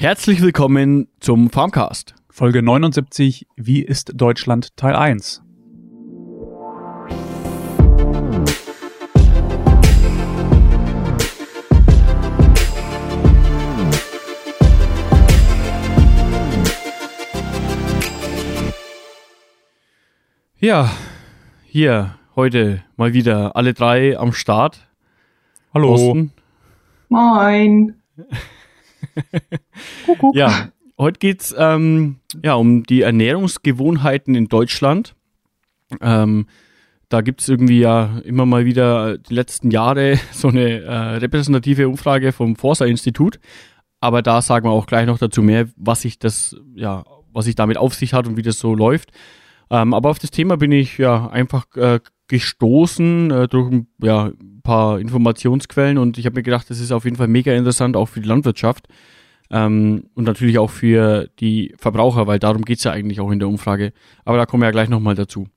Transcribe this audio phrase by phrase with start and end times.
[0.00, 2.14] Herzlich willkommen zum Farmcast.
[2.30, 3.48] Folge 79.
[3.56, 5.42] Wie ist Deutschland Teil 1?
[20.60, 20.92] Ja,
[21.64, 24.88] hier heute mal wieder alle drei am Start.
[25.74, 25.96] Hallo.
[25.96, 26.32] Thorsten.
[27.08, 28.00] Moin.
[30.06, 30.34] Kuckuck.
[30.34, 35.14] Ja, heute geht's ähm, ja, um die Ernährungsgewohnheiten in Deutschland.
[36.00, 36.46] Ähm,
[37.08, 42.32] da gibt's irgendwie ja immer mal wieder die letzten Jahre so eine äh, repräsentative Umfrage
[42.32, 43.38] vom Forsa-Institut.
[44.00, 47.56] Aber da sagen wir auch gleich noch dazu mehr, was sich das, ja, was sich
[47.56, 49.10] damit auf sich hat und wie das so läuft.
[49.70, 54.30] Ähm, aber auf das Thema bin ich ja einfach äh, gestoßen äh, durch ein ja,
[54.62, 58.06] paar Informationsquellen und ich habe mir gedacht, das ist auf jeden Fall mega interessant, auch
[58.06, 58.86] für die Landwirtschaft
[59.50, 63.48] ähm, und natürlich auch für die Verbraucher, weil darum geht's ja eigentlich auch in der
[63.48, 63.92] Umfrage.
[64.24, 65.48] Aber da kommen wir ja gleich nochmal dazu.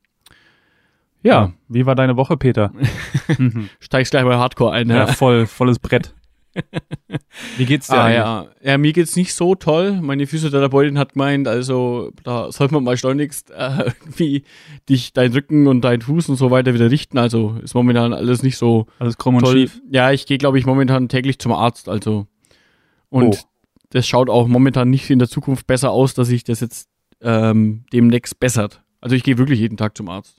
[1.23, 2.71] Ja, Wie war deine Woche, Peter?
[3.37, 3.69] Mhm.
[3.79, 4.89] steigst gleich mal Hardcore ein.
[4.89, 5.13] ja, Ne?
[5.13, 6.13] voll, volles Brett.
[7.57, 8.15] Wie geht's dir Ah, eigentlich?
[8.17, 8.71] ja.
[8.71, 9.99] ja, mir geht's nicht so toll.
[10.01, 14.43] Meine Physiotherapeutin hat gemeint, also da sollte man mal schleunigst äh, irgendwie
[14.89, 17.17] dich, dein Rücken und dein Fuß und so weiter wieder richten.
[17.17, 19.53] Also ist momentan alles nicht so Alles krumm und toll.
[19.53, 19.81] schief.
[19.91, 21.87] Ja, ich gehe, glaube ich, momentan täglich zum Arzt.
[21.89, 22.27] Also
[23.09, 23.37] und Oh.
[23.91, 26.89] das schaut auch momentan nicht in der Zukunft besser aus, dass sich das jetzt
[27.21, 28.81] ähm, demnächst bessert.
[28.99, 30.37] Also ich gehe wirklich jeden Tag zum Arzt.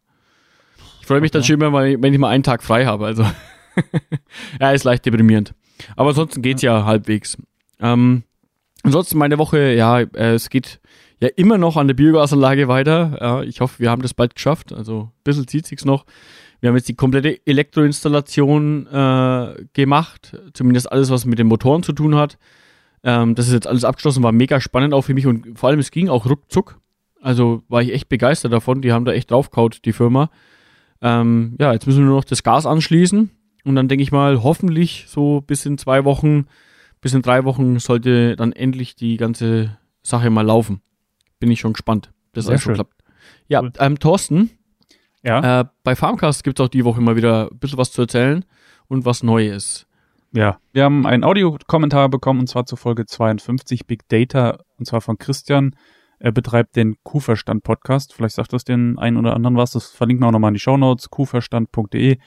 [1.01, 1.53] Ich freue mich dann Okay.
[1.53, 3.07] schon immer, wenn ich mal einen Tag frei habe.
[3.07, 3.25] Also
[4.61, 5.55] ja, ist leicht deprimierend.
[5.97, 7.37] Aber ansonsten geht's ja halbwegs.
[7.81, 8.23] Ähm,
[8.83, 10.81] ansonsten meine Woche, ja, äh, es geht
[11.21, 13.19] ja immer noch an der Biogasanlage weiter.
[13.21, 14.73] Ja, ich hoffe, wir haben das bald geschafft.
[14.73, 16.05] Also ein bisschen zieht sich's noch.
[16.61, 21.93] Wir haben jetzt die komplette Elektroinstallation äh, gemacht, zumindest alles, was mit den Motoren zu
[21.93, 22.39] tun hat.
[23.03, 25.81] Ähm, das ist jetzt alles abgeschlossen, war mega spannend auch für mich und vor allem
[25.81, 26.81] es ging auch ruckzuck.
[27.21, 28.81] Also war ich echt begeistert davon.
[28.81, 30.31] Die haben da echt draufgehaut, die Firma.
[31.01, 33.31] Ähm, ja, jetzt müssen wir nur noch das Gas anschließen
[33.65, 36.47] und dann denke ich mal, hoffentlich so bis in zwei Wochen,
[37.01, 40.83] bis in drei Wochen sollte dann endlich die ganze Sache mal laufen.
[41.41, 42.75] Bin ich schon gespannt, dass so schön.
[42.75, 42.95] klappt.
[43.49, 43.73] Ja, Cool.
[43.79, 44.51] ähm, Thorsten,
[45.25, 48.03] Ja, äh, bei Farmcast gibt es auch die Woche mal wieder ein bisschen was zu
[48.03, 48.45] erzählen
[48.89, 49.87] und was Neues.
[50.33, 50.59] ja.
[50.73, 55.19] Wir haben einen Audiokommentar bekommen und zwar zur Folge 52 Big Data und zwar von
[55.19, 55.77] Christian.
[56.19, 58.15] Er betreibt den Kuhverstand Podcast.
[58.15, 59.73] Vielleicht sagt das den einen oder anderen was.
[59.73, 61.11] Das verlinken wir auch nochmal in die Shownotes.
[61.11, 62.19] kuhverstand.de.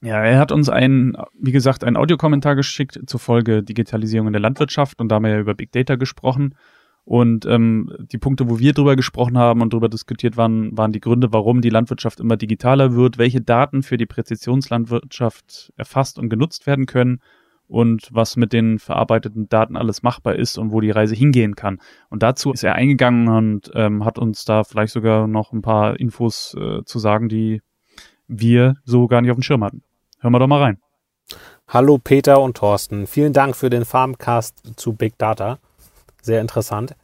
[0.00, 4.42] Ja, er hat uns einen, wie gesagt, einen Audiokommentar geschickt zur Folge Digitalisierung in der
[4.42, 6.54] Landwirtschaft und da haben wir ja über Big Data gesprochen.
[7.04, 11.00] Und ähm, die Punkte, wo wir drüber gesprochen haben und drüber diskutiert waren, waren die
[11.00, 16.66] Gründe, warum die Landwirtschaft immer digitaler wird, welche Daten für die Präzisionslandwirtschaft erfasst und genutzt
[16.66, 17.20] werden können
[17.66, 21.80] und was mit den verarbeiteten Daten alles machbar ist und wo die Reise hingehen kann.
[22.10, 25.98] Und dazu ist er eingegangen und ähm, hat uns da vielleicht sogar noch ein paar
[25.98, 27.62] Infos äh, zu sagen, die
[28.26, 29.82] wir so gar nicht auf dem Schirm hatten.
[30.20, 30.78] Hören wir doch mal rein.
[31.68, 33.06] Hallo Peter und Thorsten.
[33.06, 35.60] Vielen Dank für den Farmcast zu Big Data.
[36.22, 36.96] Sehr interessant.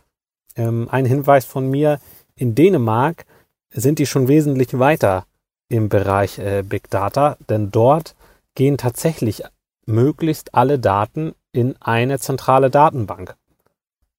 [0.56, 2.00] Ähm, ein Hinweis von mir.
[2.34, 3.24] In Dänemark
[3.70, 5.26] sind die schon wesentlich weiter
[5.68, 8.16] im Bereich äh, Big Data, denn dort
[8.56, 9.44] gehen tatsächlich
[9.86, 13.36] möglichst alle Daten in eine zentrale Datenbank,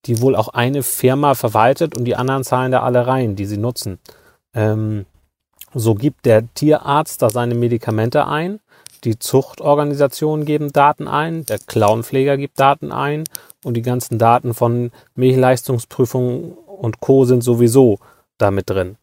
[0.05, 3.57] die wohl auch eine Firma verwaltet und die anderen zahlen da alle rein, die sie
[3.57, 3.99] nutzen.
[4.53, 5.05] Ähm,
[5.73, 8.61] so gibt der Tierarzt da seine Medikamente ein
[9.05, 13.23] die Zuchtorganisationen geben Daten ein, der Clownpfleger gibt Daten ein
[13.63, 17.25] und die ganzen Daten von Milchleistungsprüfungen und Co.
[17.25, 17.99] sind sowieso
[18.37, 18.97] damit drin.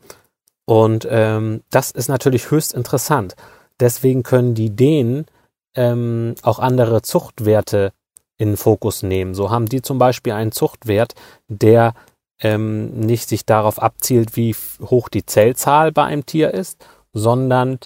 [0.64, 3.34] Und ähm, das ist natürlich höchst interessant.
[3.80, 5.26] Deswegen können die Dänen
[5.74, 7.92] ähm, auch andere Zuchtwerte
[8.36, 9.34] in den Fokus nehmen.
[9.34, 11.14] So haben die zum Beispiel einen Zuchtwert,
[11.48, 11.94] der
[12.40, 17.78] ähm, nicht sich darauf abzielt, wie hoch die Zellzahl bei einem Tier ist, sondern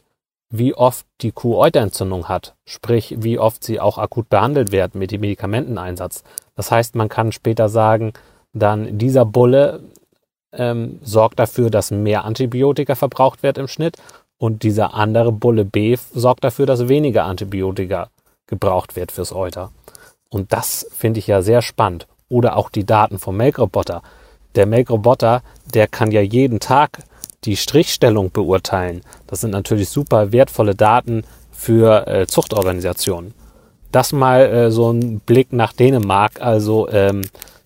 [0.59, 5.11] wie oft die Kuh Euterentzündung hat, sprich wie oft sie auch akut behandelt wird mit
[5.11, 6.25] dem Medikamenteneinsatz.
[6.55, 8.13] Das heißt, man kann später sagen,
[8.53, 9.81] dann dieser Bulle
[10.53, 13.97] ähm, sorgt dafür, dass mehr Antibiotika verbraucht wird im Schnitt
[14.39, 18.09] und dieser andere Bulle B sorgt dafür, dass weniger Antibiotika
[18.47, 19.71] gebraucht wird fürs Euter.
[20.29, 22.07] Und das finde ich ja sehr spannend.
[22.29, 24.03] Oder auch die Daten vom Melkroboter.
[24.55, 25.43] Der Melkroboter,
[25.73, 26.99] der kann ja jeden Tag
[27.47, 29.03] die Strichstellung beurteilen.
[29.27, 33.33] Das sind natürlich super wertvolle Daten für äh, Zuchtorganisationen.
[33.93, 36.43] Das mal äh, so ein Blick nach Dänemark.
[36.43, 37.23] Also ähm,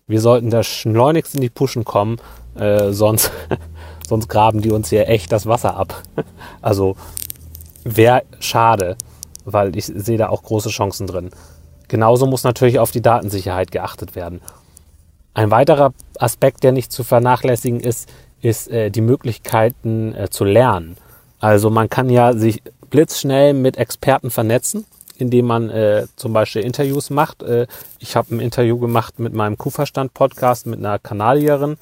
[0.07, 2.19] wir sollten da schleunigst in die Puschen kommen,
[2.55, 3.33] äh, sonst,
[4.09, 6.03] sonst graben die uns hier echt das Wasser ab.
[6.63, 6.97] Also
[7.85, 8.97] wäre schade,
[9.47, 11.31] weil ich sehe da auch große Chancen drin.
[11.89, 14.43] Genauso muss natürlich auf die Datensicherheit geachtet werden.
[15.33, 18.09] Ein weiterer Aspekt, der nicht zu vernachlässigen ist,
[18.41, 20.97] ist äh, die Möglichkeiten äh, zu lernen.
[21.39, 24.85] Also man kann ja sich blitzschnell mit Experten vernetzen,
[25.17, 27.43] indem man äh, zum Beispiel Interviews macht.
[27.43, 27.67] Äh,
[27.99, 31.77] ich habe ein Interview gemacht mit meinem Kuhverstand-Podcast mit einer Kanadierin.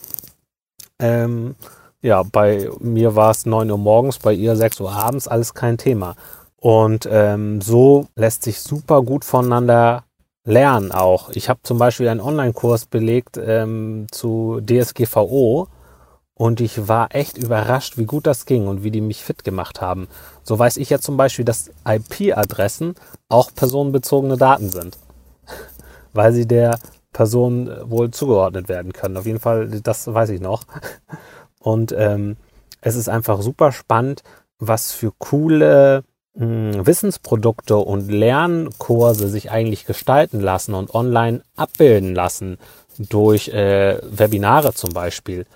[1.01, 1.55] Ähm,
[2.01, 5.79] ja, bei mir war es 9 Uhr morgens, bei ihr 6 Uhr abends, alles kein
[5.79, 6.15] Thema.
[6.57, 10.05] Und ähm, so lässt sich super gut voneinander
[10.45, 11.31] lernen auch.
[11.31, 15.69] Ich habe zum Beispiel einen Online-Kurs belegt ähm, zu DSGVO
[16.39, 19.81] und ich war echt überrascht, wie gut das ging und wie die mich fit gemacht
[19.81, 20.07] haben.
[20.45, 22.95] So weiß ich ja zum Beispiel, dass IP-Adressen
[23.29, 24.97] auch personenbezogene Daten sind,
[26.13, 26.79] weil sie der
[27.13, 29.17] Person wohl zugeordnet werden können.
[29.17, 30.63] Auf jeden Fall, das weiß ich noch.
[31.59, 32.37] Und ähm,
[32.81, 34.23] es ist einfach super spannend,
[34.61, 42.59] was für coole mh, Wissensprodukte und Lernkurse sich eigentlich gestalten lassen und online abbilden lassen
[42.97, 45.47] durch äh, Webinare zum Beispiel,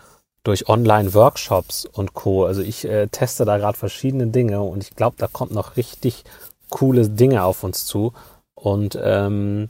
[0.44, 2.44] durch Online-Workshops und Co.
[2.44, 6.25] Also ich äh, teste da gerade verschiedene Dinge und ich glaube, da kommt noch richtig
[6.69, 8.12] coole Dinge auf uns zu.
[8.55, 9.69] Und ähm,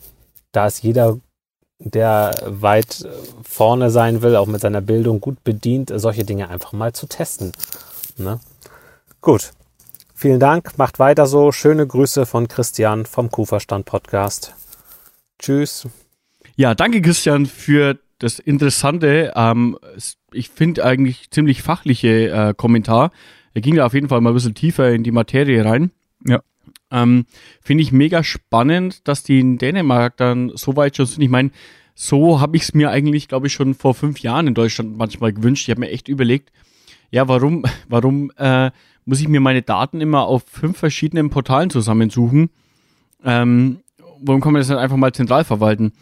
[0.52, 1.18] da ist jeder,
[1.78, 3.06] der weit
[3.42, 7.52] vorne sein will, auch mit seiner Bildung gut bedient, solche Dinge einfach mal zu testen.
[8.16, 8.40] Ne?
[9.20, 9.52] Gut,
[10.22, 11.50] Vielen Dank, macht weiter so.
[11.50, 14.54] Schöne Grüße von Christian vom Kuferstand Podcast.
[15.40, 15.88] Tschüss.
[16.54, 19.76] Ja, danke Christian für das interessante, ähm,
[20.34, 23.12] ich finde eigentlich ziemlich fachliche äh, Kommentar.
[23.54, 25.90] Er ging da auf jeden Fall mal ein bisschen tiefer in die Materie rein.
[26.26, 26.42] Ja.
[26.90, 27.26] Ähm,
[27.60, 31.22] finde ich mega spannend, dass die in Dänemark dann so weit schon sind.
[31.22, 31.50] Ich meine,
[31.94, 35.32] so habe ich es mir eigentlich, glaube ich, schon vor fünf Jahren in Deutschland manchmal
[35.32, 35.64] gewünscht.
[35.64, 36.52] Ich habe mir echt überlegt,
[37.10, 38.70] ja, warum, warum äh,
[39.04, 42.50] muss ich mir meine Daten immer auf fünf verschiedenen Portalen zusammensuchen.
[43.24, 43.80] Ähm,
[44.20, 45.92] warum kann man das nicht einfach mal zentral verwalten?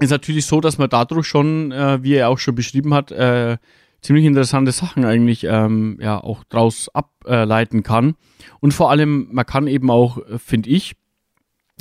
[0.00, 3.58] Ist natürlich so, dass man dadurch schon, äh, wie er auch schon beschrieben hat, äh,
[4.00, 8.14] ziemlich interessante Sachen eigentlich ähm, ja auch draus ableiten kann.
[8.60, 10.96] Und vor allem, man kann eben auch, äh, finde ich,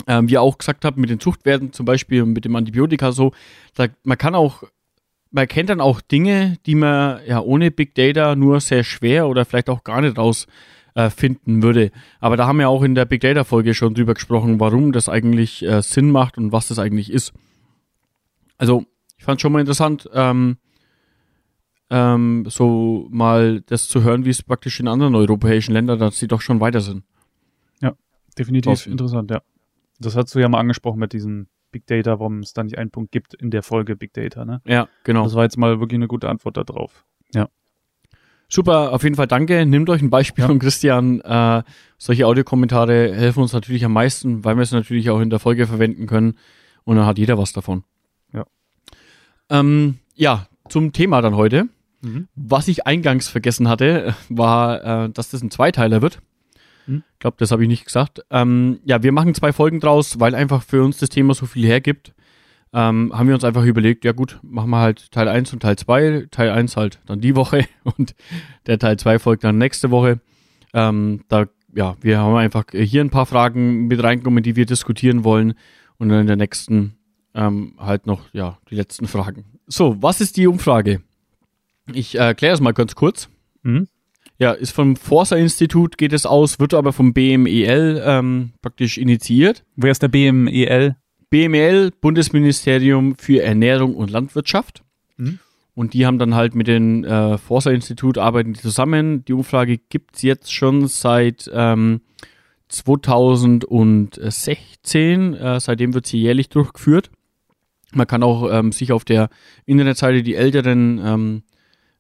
[0.08, 3.12] ähm, wie er auch gesagt hat, mit den Zuchtwerten zum Beispiel und mit dem Antibiotika
[3.12, 3.32] so,
[3.76, 4.64] da, man kann auch
[5.32, 9.46] man kennt dann auch Dinge, die man ja ohne Big Data nur sehr schwer oder
[9.46, 10.48] vielleicht auch gar nicht raus
[10.96, 11.92] äh, finden würde.
[12.20, 15.08] Aber da haben wir auch in der Big Data Folge schon drüber gesprochen, warum das
[15.08, 17.34] eigentlich äh, Sinn macht und was das eigentlich ist.
[18.60, 18.86] Also
[19.18, 20.58] ich fand schon mal interessant, ähm,
[21.90, 26.28] ähm, so mal das zu hören, wie es praktisch in anderen europäischen Ländern, dass sie
[26.28, 27.04] doch schon weiter sind.
[27.82, 27.94] Ja,
[28.38, 29.42] definitiv interessant, ja.
[30.00, 32.92] Das hast du ja mal angesprochen mit diesen Big Data, warum es da nicht einen
[32.92, 34.62] Punkt gibt in der Folge Big Data, ne?
[34.66, 35.24] Ja, genau.
[35.24, 37.06] Das war jetzt mal wirklich eine gute Antwort darauf.
[37.34, 37.50] Ja.
[38.48, 39.66] Super, auf jeden Fall danke.
[39.66, 40.48] Nehmt euch ein Beispiel ja.
[40.48, 41.22] von Christian.
[41.22, 41.64] Äh,
[41.98, 45.68] solche Audiokommentare helfen uns natürlich am meisten, weil wir es natürlich auch in der Folge
[45.68, 46.36] verwenden können.
[46.84, 47.84] Und dann hat jeder was davon.
[49.50, 49.60] Ja.
[49.60, 51.68] Ähm, ja, zum Thema dann heute.
[52.02, 52.28] Mhm.
[52.36, 56.20] Was ich eingangs vergessen hatte, war, äh, dass das ein Zweiteiler wird.
[56.86, 57.04] Hm?
[57.14, 58.22] Ich glaube, das habe ich nicht gesagt.
[58.30, 61.66] Ähm, ja, wir machen zwei Folgen draus, weil einfach für uns das Thema so viel
[61.66, 62.14] hergibt.
[62.72, 65.76] Ähm, haben wir uns einfach überlegt, ja gut, machen wir halt Teil 1 und Teil
[65.76, 66.28] 2.
[66.30, 68.16] Teil 1 halt dann die Woche und
[68.68, 70.20] der Teil 2 folgt dann nächste Woche.
[70.74, 75.24] Ähm, da, ja, wir haben einfach hier ein paar Fragen mit reingekommen, die wir diskutieren
[75.24, 75.56] wollen
[75.98, 76.96] und dann in der nächsten
[77.34, 79.46] ähm, halt noch, ja, die letzten Fragen.
[79.68, 81.02] So, was ist die Umfrage?
[81.94, 83.30] Ich erkläre es mal ganz kurz.
[83.64, 83.88] Mhm.
[84.38, 89.66] Ja, ist vom Forsa-Institut geht es aus, wird aber vom BMEL ähm, praktisch initiiert.
[89.76, 90.96] Wer ist der BMEL?
[91.30, 94.84] BMEL, Bundesministerium für Ernährung und Landwirtschaft.
[95.18, 95.40] Mhm.
[95.76, 99.26] Und die haben dann halt mit dem äh, Forsa-Institut arbeiten die zusammen.
[99.26, 102.00] Die Umfrage gibt's jetzt schon seit ähm,
[102.70, 105.34] 2016.
[105.34, 107.12] Äh, seitdem wird sie jährlich durchgeführt.
[107.94, 109.30] Man kann auch ähm, sich auf der
[109.66, 111.44] Internetseite die älteren ähm,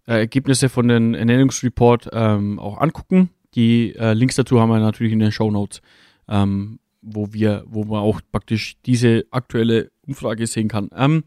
[0.07, 3.29] äh, Ergebnisse von den Ernährungsreport ähm, auch angucken.
[3.55, 5.81] Die äh, Links dazu haben wir natürlich in den Show Notes,
[6.27, 10.89] ähm, wo wir, wo man auch praktisch diese aktuelle Umfrage sehen kann.
[10.95, 11.23] Ähm,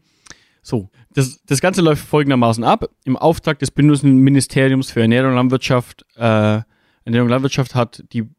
[0.61, 2.89] so, das, das Ganze läuft folgendermaßen ab.
[3.03, 6.61] Im Auftrag des Bundesministeriums für Ernährung und Landwirtschaft, äh,
[7.03, 8.29] Ernährung und Landwirtschaft hat die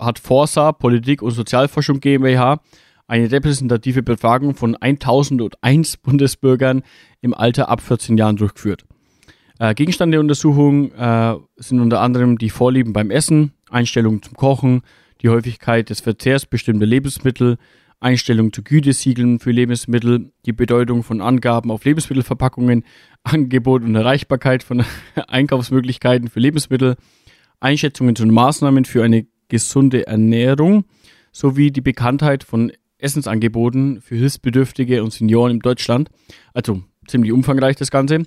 [0.00, 2.60] hat Forsa, Politik und Sozialforschung GmbH,
[3.10, 6.82] eine repräsentative Befragung von 1001 Bundesbürgern
[7.20, 8.84] im Alter ab 14 Jahren durchgeführt.
[9.58, 14.82] Äh, Gegenstand der Untersuchung äh, sind unter anderem die Vorlieben beim Essen, Einstellungen zum Kochen,
[15.22, 17.58] die Häufigkeit des Verzehrs bestimmter Lebensmittel,
[17.98, 22.84] Einstellung zu Gütesiegeln für Lebensmittel, die Bedeutung von Angaben auf Lebensmittelverpackungen,
[23.24, 24.84] Angebot und Erreichbarkeit von
[25.26, 26.94] Einkaufsmöglichkeiten für Lebensmittel,
[27.58, 30.84] Einschätzungen zu Maßnahmen für eine gesunde Ernährung
[31.32, 36.08] sowie die Bekanntheit von Essensangeboten für Hilfsbedürftige und Senioren in Deutschland.
[36.54, 38.22] Also ziemlich umfangreich das Ganze.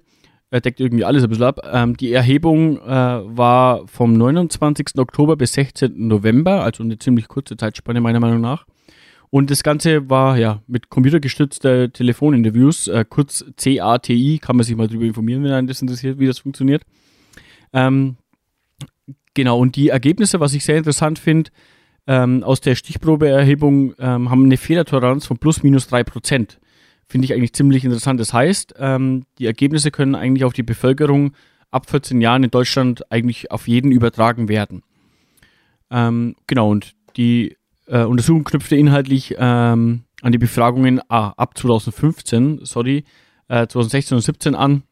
[0.50, 1.60] Er deckt irgendwie alles ein bisschen ab.
[1.72, 5.00] Ähm, die Erhebung äh, war vom 29.
[5.00, 6.08] Oktober bis 16.
[6.08, 8.66] November, also eine ziemlich kurze Zeitspanne meiner Meinung nach.
[9.32, 14.88] Und das Ganze war ja mit computergestützter Telefoninterviews, äh, kurz CATI, kann man sich mal
[14.88, 16.84] drüber informieren, wenn einen das interessiert, wie das funktioniert.
[17.74, 18.18] Ähm,
[19.34, 21.50] genau, und die Ergebnisse, was ich sehr interessant finde,
[22.08, 26.60] ähm, aus der Stichprobeerhebung ähm, haben eine Fehlertoleranz von plus minus drei Prozent.
[27.08, 28.20] Finde ich eigentlich ziemlich interessant.
[28.20, 31.34] Das heißt, ähm, die Ergebnisse können eigentlich auf die Bevölkerung
[31.72, 34.84] ab 14 Jahren in Deutschland eigentlich auf jeden übertragen werden.
[35.90, 37.58] Ähm, genau, und die
[37.88, 43.04] äh, Untersuchung knüpfte inhaltlich ähm, an die Befragungen ah, ab 2015, sorry,
[43.48, 44.84] äh, 2016 und 17 an.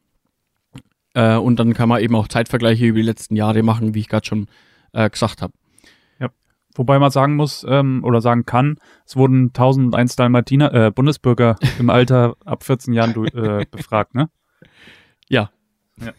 [1.14, 4.08] Äh, und dann kann man eben auch Zeitvergleiche über die letzten Jahre machen, wie ich
[4.08, 4.46] gerade schon
[4.92, 5.52] äh, gesagt habe.
[6.74, 11.90] Wobei man sagen muss ähm, oder sagen kann, es wurden 1001 Dalmatiner, äh, Bundesbürger im
[11.90, 14.30] Alter ab 14 Jahren du, äh, befragt, ne?
[15.28, 15.50] Ja.
[16.00, 16.12] Ja.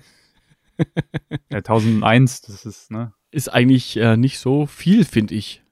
[1.50, 1.58] ja.
[1.58, 3.14] 1001, das ist, ne?
[3.32, 5.64] Ist eigentlich äh, nicht so viel, finde ich.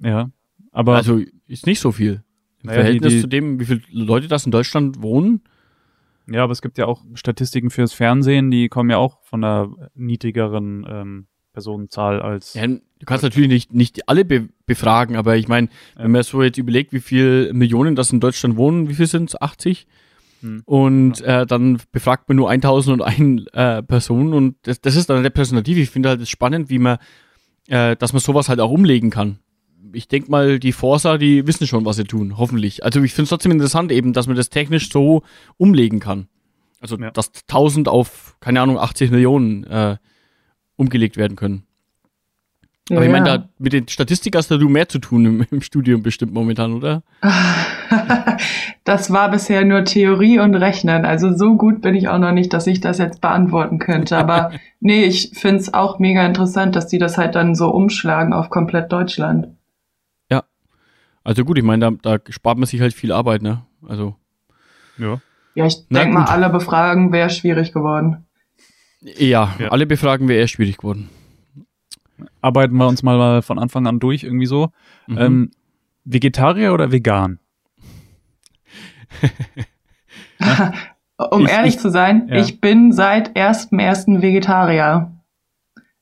[0.00, 0.30] Ja.
[0.72, 0.96] Aber.
[0.96, 2.22] Also ist nicht so viel.
[2.62, 5.42] Im Naja, Verhältnis die- die- zu dem, wie viele Leute das in Deutschland wohnen.
[6.30, 9.70] Ja, aber es gibt ja auch Statistiken fürs Fernsehen, die kommen ja auch von einer
[9.94, 11.26] niedrigeren ähm,
[11.58, 12.54] Personenzahl als.
[12.54, 16.40] Ja, du kannst natürlich nicht, nicht alle be befragen, aber ich meine, wenn man so
[16.42, 19.40] jetzt überlegt, wie viele Millionen das in Deutschland wohnen, wie viel sind es?
[19.40, 19.86] 80?
[20.40, 20.62] Hm.
[20.66, 25.78] Und äh, dann befragt man nur 1001 äh, Personen und das, das ist dann repräsentativ.
[25.78, 26.98] Ich finde halt es spannend, wie man,
[27.66, 29.40] äh, dass man sowas halt auch umlegen kann.
[29.92, 32.84] Ich denk mal, die Forsa, die wissen schon, was sie tun, hoffentlich.
[32.84, 35.22] Also ich finde es trotzdem interessant eben, dass man das technisch so
[35.56, 36.28] umlegen kann.
[36.80, 37.10] Also, Ja.
[37.10, 39.96] dass 1000 auf, keine Ahnung, 80 Millionen äh,
[40.78, 41.64] umgelegt werden können.
[42.90, 46.02] Aber ich meine, da mit den Statistik hast du mehr zu tun im, im Studium
[46.02, 47.02] bestimmt momentan, oder?
[48.84, 51.04] das war bisher nur Theorie und Rechnen.
[51.04, 54.16] Also so gut bin ich auch noch nicht, dass ich das jetzt beantworten könnte.
[54.16, 58.48] Aber nee, ich find's auch mega interessant, dass die das halt dann so umschlagen auf
[58.48, 59.48] komplett Deutschland.
[61.28, 63.60] Also gut, ich meine, da, da spart man sich halt viel Arbeit, ne?
[63.86, 64.16] Also,
[64.96, 65.20] Ja.
[65.54, 68.24] Ja, ich Na denk mal, alle befragen wäre schwierig geworden.
[69.00, 69.68] Ja, Ja.
[69.68, 71.08] alle Befragen wäre eher schwierig geworden.
[72.40, 74.70] Arbeiten wir uns mal von Anfang an durch, irgendwie so.
[75.06, 75.18] Mhm.
[75.18, 75.50] Ähm,
[76.04, 77.38] Vegetarier oder vegan?
[81.30, 82.36] Um Ich- ehrlich ich- zu sein, ja.
[82.36, 84.22] ich bin seit 1.1.
[84.22, 85.10] Vegetarier.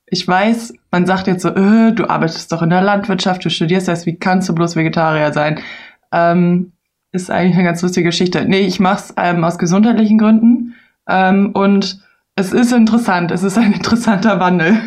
[0.05, 3.87] Ich weiß, man sagt jetzt so, äh, du arbeitest doch in der Landwirtschaft, du studierst
[3.87, 5.59] das, wie kannst du bloß Vegetarier sein?
[6.11, 6.71] Ähm,
[7.11, 8.45] ist eigentlich eine ganz lustige Geschichte.
[8.45, 10.75] Nee, ich mach's ähm, aus gesundheitlichen Gründen
[11.09, 11.99] ähm, und
[12.37, 14.77] es ist interessant, es ist ein interessanter Wandel.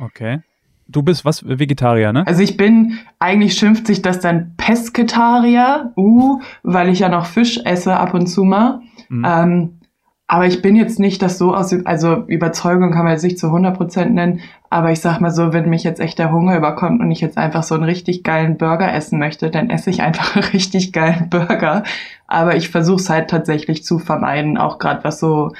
[0.00, 0.40] Okay.
[0.88, 1.46] Du bist was?
[1.46, 2.26] Vegetarier, ne?
[2.26, 7.60] Also ich bin, eigentlich schimpft sich das dann Pesketarier, uh, weil ich ja noch Fisch
[7.64, 8.80] esse ab und zu mal.
[9.10, 9.24] Mhm.
[9.26, 9.78] Ähm,
[10.26, 13.46] aber ich bin jetzt nicht das so aus, also Überzeugung kann man jetzt nicht zu
[13.48, 17.10] 100% nennen, aber ich sag mal so, wenn mich jetzt echt der Hunger überkommt und
[17.10, 20.44] ich jetzt einfach so einen richtig geilen Burger essen möchte, dann esse ich einfach einen
[20.44, 21.82] richtig geilen Burger.
[22.26, 25.52] Aber ich versuche es halt tatsächlich zu vermeiden, auch gerade was so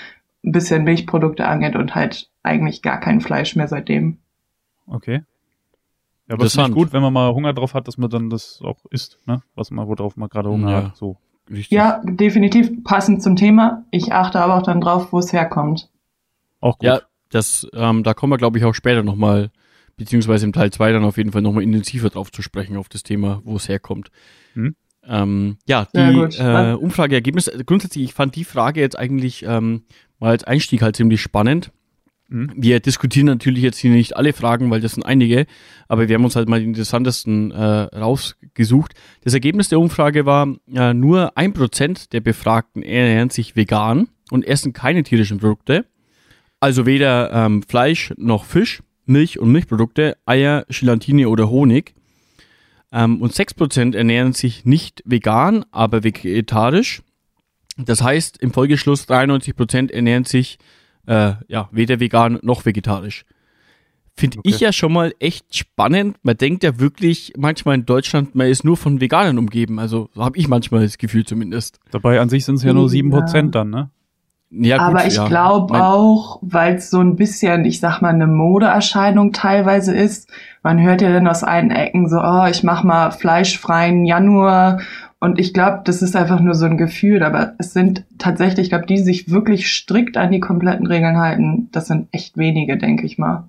[0.44, 4.18] ein bisschen Milchprodukte angeht und halt eigentlich gar kein Fleisch mehr seitdem.
[4.86, 5.22] Okay.
[6.28, 8.60] Ja, aber es ist gut, wenn man mal Hunger drauf hat, dass man dann das
[8.62, 9.42] auch isst, ne?
[9.54, 10.84] Was man, worauf man gerade Hunger Ja.
[10.88, 10.96] hat.
[10.96, 11.16] So.
[11.50, 11.70] Richtig.
[11.70, 13.84] Ja, definitiv passend zum Thema.
[13.90, 15.88] Ich achte aber auch dann drauf, wo es herkommt.
[16.60, 16.86] Auch gut.
[16.86, 19.50] Ja, das, ähm, da kommen wir, glaube ich, auch später nochmal,
[19.96, 23.02] beziehungsweise im Teil 2 dann auf jeden Fall nochmal intensiver drauf zu sprechen, auf das
[23.02, 24.10] Thema, wo es herkommt.
[24.52, 24.76] Hm.
[25.04, 29.84] Ähm, ja, die Ja, äh, Umfrageergebnisse, grundsätzlich, ich fand die Frage jetzt eigentlich ähm,
[30.18, 31.70] mal als Einstieg halt ziemlich spannend.
[32.30, 32.52] Hm.
[32.54, 35.46] Wir diskutieren natürlich jetzt hier nicht alle Fragen, weil das sind einige,
[35.88, 38.94] aber wir haben uns halt mal die interessantesten äh, rausgesucht.
[39.24, 44.46] Das Ergebnis der Umfrage war, äh, nur ein Prozent der Befragten ernähren sich vegan und
[44.46, 45.86] essen keine tierischen Produkte.
[46.60, 51.94] Also weder ähm, Fleisch noch Fisch, Milch und Milchprodukte, Eier, Gelatine oder Honig.
[52.92, 57.02] Ähm, und 6% ernähren sich nicht vegan, aber vegetarisch.
[57.78, 60.58] Das heißt, im Folgeschluss 93% ernähren sich
[61.06, 63.24] äh, ja, weder vegan noch vegetarisch.
[64.16, 64.48] Finde Okay.
[64.48, 66.16] ich ja schon mal echt spannend.
[66.22, 69.78] Man denkt ja wirklich manchmal in Deutschland, man ist nur von Veganern umgeben.
[69.78, 71.78] Also so habe ich manchmal das Gefühl zumindest.
[71.92, 72.88] Dabei an sich sind es ja nur Ja.
[72.88, 73.90] sieben Prozent dann, ne?
[74.50, 75.28] Ja, aber ich ja.
[75.28, 80.30] glaube auch, weil es so ein bisschen, ich sag mal, eine Modeerscheinung teilweise ist.
[80.62, 84.80] Man hört ja dann aus allen Ecken so, oh, ich mach mal fleischfreien Januar.
[85.20, 87.22] Und ich glaube, das ist einfach nur so ein Gefühl.
[87.22, 91.18] Aber es sind tatsächlich, ich glaube, die, die sich wirklich strikt an die kompletten Regeln
[91.18, 93.48] halten, das sind echt wenige, denke ich mal.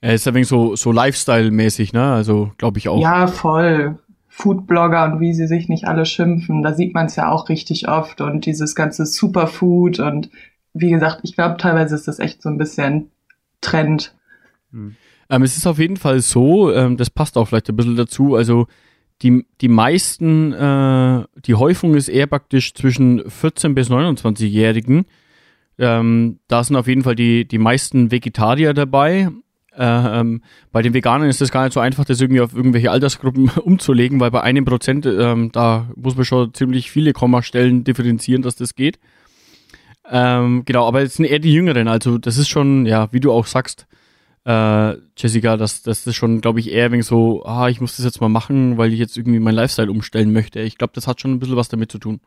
[0.00, 2.12] Er ist ein so, so Lifestyle-mäßig, ne?
[2.12, 3.00] Also glaube ich auch.
[3.00, 3.98] Ja, voll.
[4.28, 6.62] Foodblogger und wie sie sich nicht alle schimpfen.
[6.62, 10.30] Da sieht man es ja auch richtig oft und dieses ganze Superfood und
[10.72, 13.10] wie gesagt, ich glaube, teilweise ist das echt so ein bisschen
[13.60, 14.14] Trend.
[14.72, 14.96] Hm.
[15.28, 18.34] Ähm, es ist auf jeden Fall so, ähm, das passt auch vielleicht ein bisschen dazu,
[18.34, 18.66] also
[19.22, 25.06] die, die meisten, äh, die Häufung ist eher praktisch zwischen 14 bis 29-Jährigen.
[25.78, 29.28] Ähm, da sind auf jeden Fall die, die meisten Vegetarier dabei.
[29.76, 32.90] Äh, ähm, bei den Veganern ist das gar nicht so einfach, das irgendwie auf irgendwelche
[32.90, 38.42] Altersgruppen umzulegen, weil bei einem Prozent, ähm, da muss man schon ziemlich viele Kommastellen differenzieren,
[38.42, 38.98] dass das geht.
[40.10, 43.32] Ähm, genau, aber es sind eher die Jüngeren, also das ist schon, ja, wie du
[43.32, 43.86] auch sagst,
[44.44, 48.04] äh, Jessica, dass das ist schon, glaube ich, eher wegen so, ah, ich muss das
[48.04, 50.60] jetzt mal machen, weil ich jetzt irgendwie mein Lifestyle umstellen möchte.
[50.60, 52.20] Ich glaube, das hat schon ein bisschen was damit zu tun.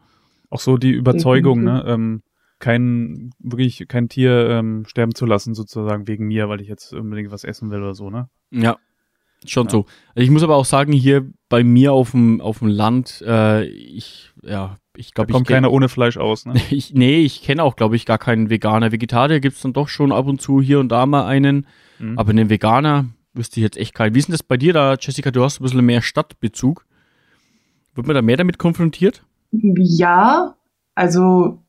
[0.49, 1.83] Auch so die Überzeugung, ne?
[1.87, 2.21] Ähm,
[2.59, 7.31] kein, wirklich kein Tier ähm, sterben zu lassen, sozusagen wegen mir, weil ich jetzt unbedingt
[7.31, 8.29] was essen will oder so, ne?
[8.51, 8.77] Ja,
[9.45, 9.71] schon ja.
[9.71, 9.85] so.
[10.15, 13.65] Also ich muss aber auch sagen, hier bei mir auf dem, auf dem Land, äh,
[13.65, 15.33] ich, ja, ich glaube, ich.
[15.33, 16.53] Kommt keiner ohne Fleisch aus, ne?
[16.69, 18.93] ich, nee, ich kenne auch, glaube ich, gar keinen Veganer.
[18.93, 21.67] Vegetarier gibt's dann doch schon ab und zu hier und da mal einen.
[21.99, 22.17] Mhm.
[22.17, 24.15] Aber einen Veganer wüsste ich jetzt echt keinen.
[24.15, 25.31] Wie ist denn das bei dir da, Jessica?
[25.31, 26.85] Du hast ein bisschen mehr Stadtbezug.
[27.93, 29.23] Wird man da mehr damit konfrontiert?
[29.51, 30.55] Ja,
[30.95, 31.59] also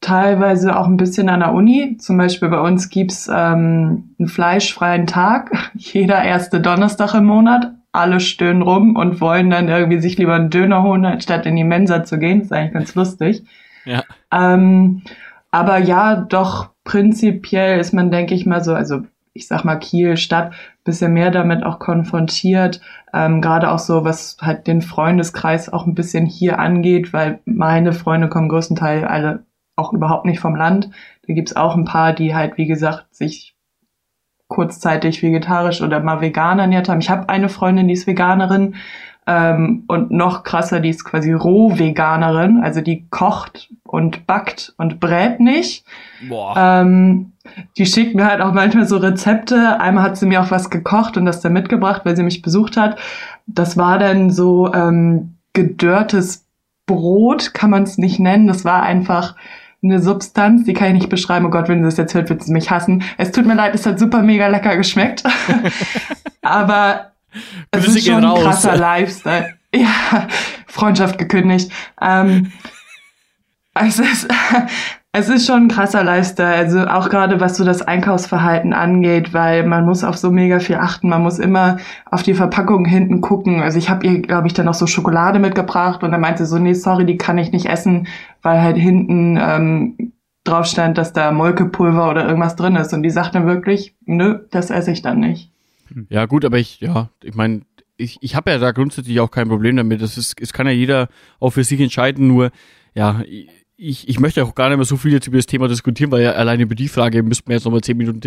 [0.00, 1.96] teilweise auch ein bisschen an der Uni.
[1.98, 7.72] Zum Beispiel bei uns gibt's ähm, einen fleischfreien Tag, jeder erste Donnerstag im Monat.
[7.92, 11.64] Alle stöhnen rum und wollen dann irgendwie sich lieber einen Döner holen, anstatt in die
[11.64, 12.38] Mensa zu gehen.
[12.38, 13.42] Das ist eigentlich ganz lustig.
[13.84, 14.04] Ja.
[14.32, 15.02] Ähm,
[15.50, 20.16] aber ja, doch prinzipiell ist man, denke ich mal so, also ich sag mal Kiel
[20.16, 20.52] Stadt,
[20.84, 22.80] bisschen mehr damit auch konfrontiert.
[23.12, 27.92] Ähm, Gerade auch so, was halt den Freundeskreis auch ein bisschen hier angeht, weil meine
[27.92, 29.44] Freunde kommen größtenteils alle
[29.76, 30.90] auch überhaupt nicht vom Land.
[31.26, 33.56] Da gibt's auch ein paar, die halt, wie gesagt, sich
[34.48, 37.00] kurzzeitig vegetarisch oder mal vegan ernährt haben.
[37.00, 38.74] Ich habe eine Freundin, die ist Veganerin
[39.26, 45.40] ähm, und noch krasser, die ist quasi Roh-Veganerin, also die kocht und backt und brät
[45.40, 45.84] nicht.
[46.28, 46.54] Boah.
[46.56, 47.32] Ähm,
[47.76, 49.80] die schickt mir halt auch manchmal so Rezepte.
[49.80, 52.76] Einmal hat sie mir auch was gekocht und das dann mitgebracht, weil sie mich besucht
[52.76, 52.98] hat.
[53.46, 56.46] Das war dann so ähm, gedörrtes
[56.86, 58.46] Brot, kann man es nicht nennen.
[58.46, 59.36] Das war einfach
[59.82, 61.46] eine Substanz, die kann ich nicht beschreiben.
[61.46, 63.02] Oh Gott, wenn sie das jetzt hört, wird sie mich hassen.
[63.16, 65.24] Es tut mir leid, es hat super mega lecker geschmeckt.
[66.42, 67.09] Aber
[67.70, 69.54] es ist schon ein krasser Lifestyle.
[69.72, 70.26] Ja,
[70.66, 71.70] Freundschaft gekündigt.
[72.02, 72.50] Ähm,
[73.74, 74.28] es ist,
[75.12, 79.64] es ist schon ein krasser Lifestyle, also auch gerade was so das Einkaufsverhalten angeht, weil
[79.64, 83.62] man muss auf so mega viel achten, man muss immer auf die Verpackung hinten gucken.
[83.62, 86.50] Also ich habe ihr, glaube ich, dann noch so Schokolade mitgebracht und dann meinte sie
[86.50, 88.06] so, nee, sorry, die kann ich nicht essen,
[88.42, 90.12] weil halt hinten ähm,
[90.44, 92.92] drauf stand, dass da Molkepulver oder irgendwas drin ist.
[92.92, 95.52] Und die sagte wirklich, nö, das esse ich dann nicht.
[96.08, 97.62] Ja, gut, aber ich, ja, ich meine,
[97.96, 100.02] ich, ich habe ja da grundsätzlich auch kein Problem damit.
[100.02, 102.50] Das ist, es kann ja jeder auch für sich entscheiden, nur
[102.94, 103.22] ja,
[103.82, 106.22] ich, ich möchte auch gar nicht mehr so viel jetzt über das Thema diskutieren, weil
[106.22, 108.20] ja alleine über die Frage müssten wir jetzt nochmal zehn Minuten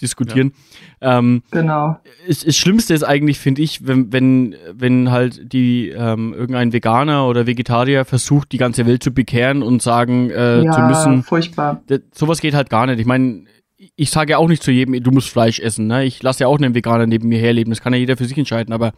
[0.00, 0.52] diskutieren.
[1.00, 1.18] Ja.
[1.18, 1.96] Ähm, genau.
[2.26, 7.28] Das, das Schlimmste ist eigentlich, finde ich, wenn, wenn, wenn halt die ähm, irgendein Veganer
[7.28, 11.22] oder Vegetarier versucht, die ganze Welt zu bekehren und sagen äh, ja, zu müssen.
[11.22, 11.82] Furchtbar.
[11.86, 12.98] Das, sowas geht halt gar nicht.
[12.98, 13.44] Ich meine,
[13.76, 15.86] ich sage ja auch nicht zu jedem, du musst Fleisch essen.
[15.86, 16.04] Ne?
[16.04, 17.70] Ich lasse ja auch einen Veganer neben mir herleben.
[17.70, 18.92] Das kann ja jeder für sich entscheiden, aber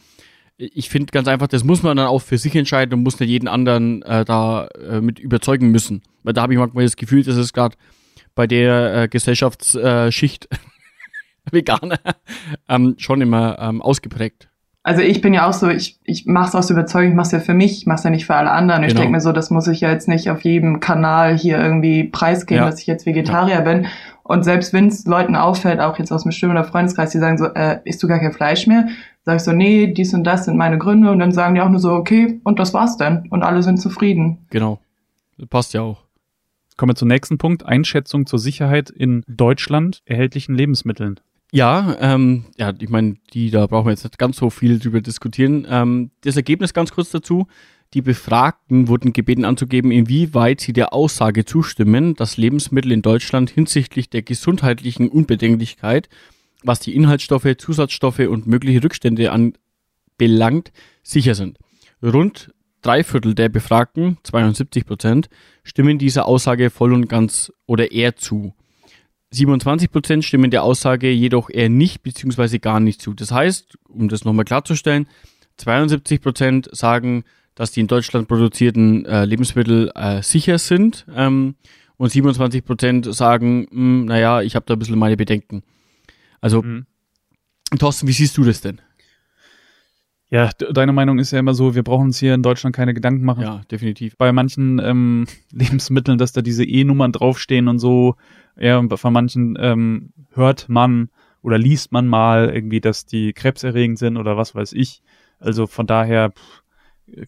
[0.57, 3.29] ich finde ganz einfach, das muss man dann auch für sich entscheiden und muss nicht
[3.29, 6.03] jeden anderen äh, da äh, mit überzeugen müssen.
[6.25, 7.77] Weil da habe ich manchmal das Gefühl, dass es gerade
[8.35, 10.49] bei der äh, Gesellschaftsschicht
[11.51, 11.99] Veganer
[12.69, 14.49] ähm, schon immer ähm, ausgeprägt.
[14.89, 17.33] Also ich bin ja auch so, ich, ich mache es aus Überzeugung, ich mache es
[17.33, 18.81] ja für mich, ich mache es ja nicht für alle anderen.
[18.81, 18.93] Genau.
[18.93, 22.05] Ich denke mir so, das muss ich ja jetzt nicht auf jedem Kanal hier irgendwie
[22.05, 22.71] preisgeben, ja.
[22.71, 23.61] dass ich jetzt Vegetarier ja.
[23.61, 23.87] bin.
[24.29, 27.39] Und selbst wenn es Leuten auffällt, auch jetzt aus dem Stimme- oder Freundeskreis, die sagen
[27.39, 28.89] so, äh, isst du gar kein Fleisch mehr,
[29.25, 31.71] sage ich so, nee, dies und das sind meine Gründe und dann sagen die auch
[31.71, 33.27] nur so, okay, und das war's dann.
[33.31, 34.47] Und alle sind zufrieden.
[34.51, 34.81] Genau.
[35.49, 36.05] passt ja auch.
[36.77, 37.65] Kommen wir zum nächsten Punkt.
[37.65, 41.19] Einschätzung zur Sicherheit in Deutschland erhältlichen Lebensmitteln.
[41.51, 45.01] Ja, ähm, ja, ich meine, die, da brauchen wir jetzt nicht ganz so viel drüber
[45.01, 45.67] diskutieren.
[45.71, 47.47] Ähm, das Ergebnis ganz kurz dazu.
[47.95, 54.11] Die Befragten wurden gebeten anzugeben, inwieweit sie der Aussage zustimmen, dass Lebensmittel in Deutschland hinsichtlich
[54.11, 56.09] der gesundheitlichen Unbedenklichkeit
[56.63, 60.73] was die Inhaltsstoffe, Zusatzstoffe und mögliche Rückstände anbelangt,
[61.03, 61.59] sicher sind.
[62.03, 65.29] Rund drei Viertel der Befragten, 72 Prozent,
[65.63, 68.55] stimmen dieser Aussage voll und ganz oder eher zu.
[69.31, 72.59] 27 Prozent stimmen der Aussage jedoch eher nicht bzw.
[72.59, 73.15] gar nicht zu.
[73.15, 75.07] Das heißt, um das nochmal klarzustellen,
[75.59, 77.25] 72 Prozent sagen,
[77.59, 81.57] dass die in Deutschland produzierten äh, Lebensmittel äh, sicher sind ähm,
[81.97, 85.65] und 27 Prozent sagen, mh, hm, naja, ich habe da ein bisschen meine Bedenken.
[86.41, 86.87] Also, mhm.
[87.77, 88.81] Thorsten, wie siehst du das denn?
[90.31, 93.25] Ja, deine Meinung ist ja immer so, wir brauchen uns hier in Deutschland keine Gedanken
[93.25, 93.43] machen.
[93.43, 94.17] Ja, definitiv.
[94.17, 98.15] Bei manchen ähm, Lebensmitteln, dass da diese E-Nummern draufstehen und so,
[98.57, 101.11] ja, von manchen ähm, hört man
[101.43, 105.03] oder liest man mal irgendwie, dass die krebserregend sind oder was weiß ich.
[105.41, 106.63] Also von daher pff,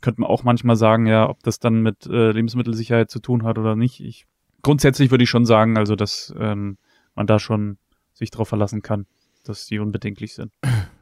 [0.01, 3.59] könnte man auch manchmal sagen, ja, ob das dann mit äh, Lebensmittelsicherheit zu tun hat
[3.59, 4.01] oder nicht.
[4.01, 4.27] Ich,
[4.63, 6.77] grundsätzlich würde ich schon sagen, also dass ähm,
[7.15, 7.79] man da schon
[8.13, 9.07] sich drauf verlassen kann,
[9.45, 10.53] dass die unbedenklich sind.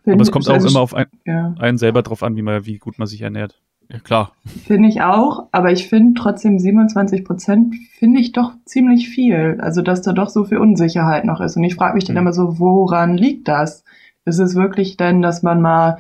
[0.07, 1.55] Aber es kommt auch Also immer auf ein, Ja.
[1.59, 3.61] einen selber drauf an, wie man, wie gut man sich ernährt.
[3.91, 4.33] Ja, klar.
[4.67, 9.59] Finde ich auch, aber ich finde trotzdem 27 Prozent finde ich doch ziemlich viel.
[9.61, 11.57] Also, dass da doch so viel Unsicherheit noch ist.
[11.57, 12.21] Und ich frage mich dann Mhm.
[12.21, 13.85] immer so, woran liegt das?
[14.27, 15.99] Ist es wirklich denn, dass man mal,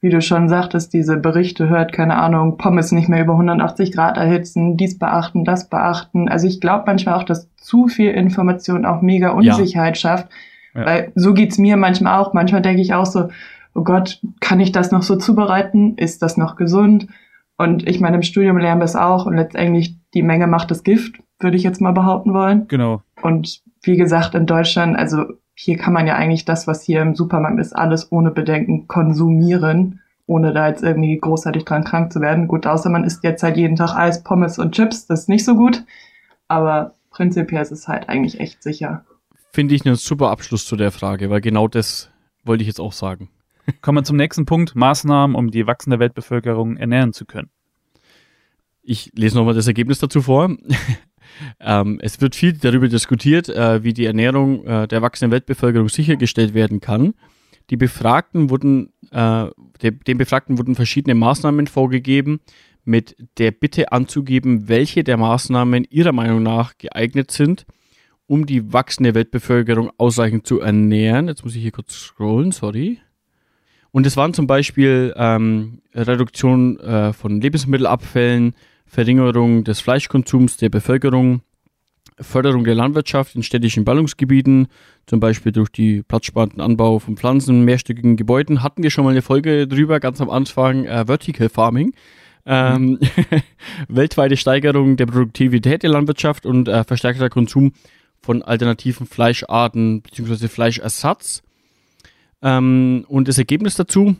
[0.00, 4.16] wie du schon sagtest, diese Berichte hört, keine Ahnung, Pommes nicht mehr über 180 Grad
[4.16, 6.28] erhitzen, dies beachten, das beachten.
[6.28, 10.28] Also ich glaube manchmal auch, dass zu viel Information auch mega Unsicherheit schafft.
[10.74, 10.86] Ja.
[10.86, 12.32] Weil so geht's mir manchmal auch.
[12.32, 13.28] Manchmal denke ich auch so,
[13.74, 15.96] oh Gott, kann ich das noch so zubereiten?
[15.96, 17.08] Ist das noch gesund?
[17.56, 20.84] Und ich meine, im Studium lernen wir es auch und letztendlich die Menge macht das
[20.84, 22.68] Gift, würde ich jetzt mal behaupten wollen.
[22.68, 23.02] Genau.
[23.20, 25.24] Und wie gesagt, in Deutschland, also
[25.60, 30.00] hier kann man ja eigentlich das, was hier im Supermarkt ist, alles ohne Bedenken konsumieren,
[30.28, 32.46] ohne da jetzt irgendwie großartig dran krank zu werden.
[32.46, 35.44] Gut, außer man isst jetzt halt jeden Tag Eis, Pommes und Chips, das ist nicht
[35.44, 35.84] so gut.
[36.46, 39.04] Aber prinzipiell ist es halt eigentlich echt sicher.
[39.52, 42.08] Finde ich einen super Abschluss zu der Frage, weil genau das
[42.44, 43.28] wollte ich jetzt auch sagen.
[43.80, 44.76] Kommen wir zum nächsten Punkt.
[44.76, 47.50] Maßnahmen, um die wachsende Weltbevölkerung ernähren zu können.
[48.84, 50.56] Ich lese nochmal das Ergebnis dazu vor.
[51.60, 56.54] Ähm, es wird viel darüber diskutiert, äh, wie die Ernährung äh, der wachsenden Weltbevölkerung sichergestellt
[56.54, 57.14] werden kann.
[57.70, 59.46] Die Befragten wurden, äh,
[59.82, 62.40] de, den Befragten wurden verschiedene Maßnahmen vorgegeben,
[62.84, 67.66] mit der Bitte anzugeben, welche der Maßnahmen ihrer Meinung nach geeignet sind,
[68.26, 71.28] um die wachsende Weltbevölkerung ausreichend zu ernähren.
[71.28, 72.98] Jetzt muss ich hier kurz scrollen, sorry.
[73.90, 78.54] Und es waren zum Beispiel ähm, Reduktion äh, von Lebensmittelabfällen,
[78.88, 81.42] Verringerung des Fleischkonsums der Bevölkerung,
[82.20, 84.68] Förderung der Landwirtschaft in städtischen Ballungsgebieten,
[85.06, 88.62] zum Beispiel durch die platzsparenden Anbau von Pflanzen, mehrstöckigen Gebäuden.
[88.62, 91.92] Hatten wir schon mal eine Folge drüber, ganz am Anfang, äh, Vertical Farming.
[92.46, 92.98] Ähm,
[93.88, 97.72] weltweite Steigerung der Produktivität der Landwirtschaft und äh, verstärkter Konsum
[98.20, 100.48] von alternativen Fleischarten bzw.
[100.48, 101.42] Fleischersatz.
[102.42, 104.16] Ähm, und das Ergebnis dazu,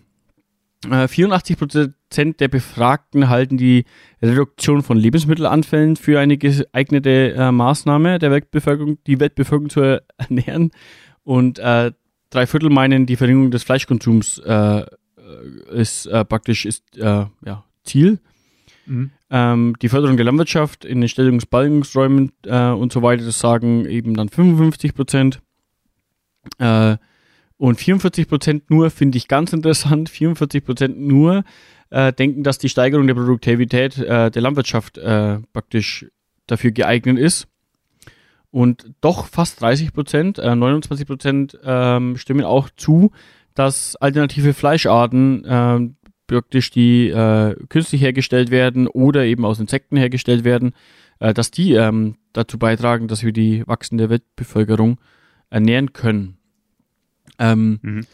[0.84, 3.84] 84% der Befragten halten die
[4.22, 10.70] Reduktion von Lebensmittelanfällen für eine geeignete äh, Maßnahme der Weltbevölkerung, die Weltbevölkerung zu ernähren.
[11.24, 11.92] Und äh,
[12.30, 14.84] drei Viertel meinen, die Verringerung des Fleischkonsums äh,
[15.70, 18.20] ist äh, praktisch ist, äh, ja, Ziel.
[18.86, 19.10] Mhm.
[19.30, 24.14] Ähm, die Förderung der Landwirtschaft in den Stellungsballungsräumen äh, und so weiter, das sagen eben
[24.14, 25.40] dann 55 Prozent.
[27.58, 31.44] Äh, und 44 Prozent nur, finde ich ganz interessant, 44 Prozent nur
[31.90, 36.06] äh, denken, dass die Steigerung der Produktivität äh, der Landwirtschaft äh, praktisch
[36.46, 37.48] dafür geeignet ist.
[38.50, 43.10] Und doch fast 30 Prozent, äh, 29 Prozent ähm, stimmen auch zu,
[43.54, 45.80] dass alternative Fleischarten äh,
[46.26, 50.72] praktisch die äh, künstlich hergestellt werden oder eben aus Insekten hergestellt werden,
[51.18, 54.98] äh, dass die ähm, dazu beitragen, dass wir die wachsende Weltbevölkerung
[55.50, 56.37] ernähren können.
[57.38, 58.06] Ähm, Mhm.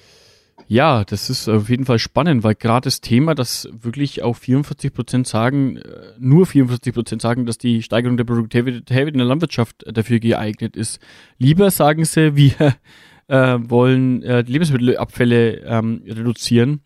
[0.67, 4.93] Ja, das ist auf jeden Fall spannend, weil gerade das Thema, dass wirklich auch 44
[4.93, 5.83] Prozent sagen, äh,
[6.19, 11.01] nur 44 Prozent sagen, dass die Steigerung der Produktivität in der Landwirtschaft dafür geeignet ist.
[11.39, 12.77] Lieber sagen sie, wir
[13.29, 16.81] äh, wollen äh, die Lebensmittelabfälle ähm, reduzieren.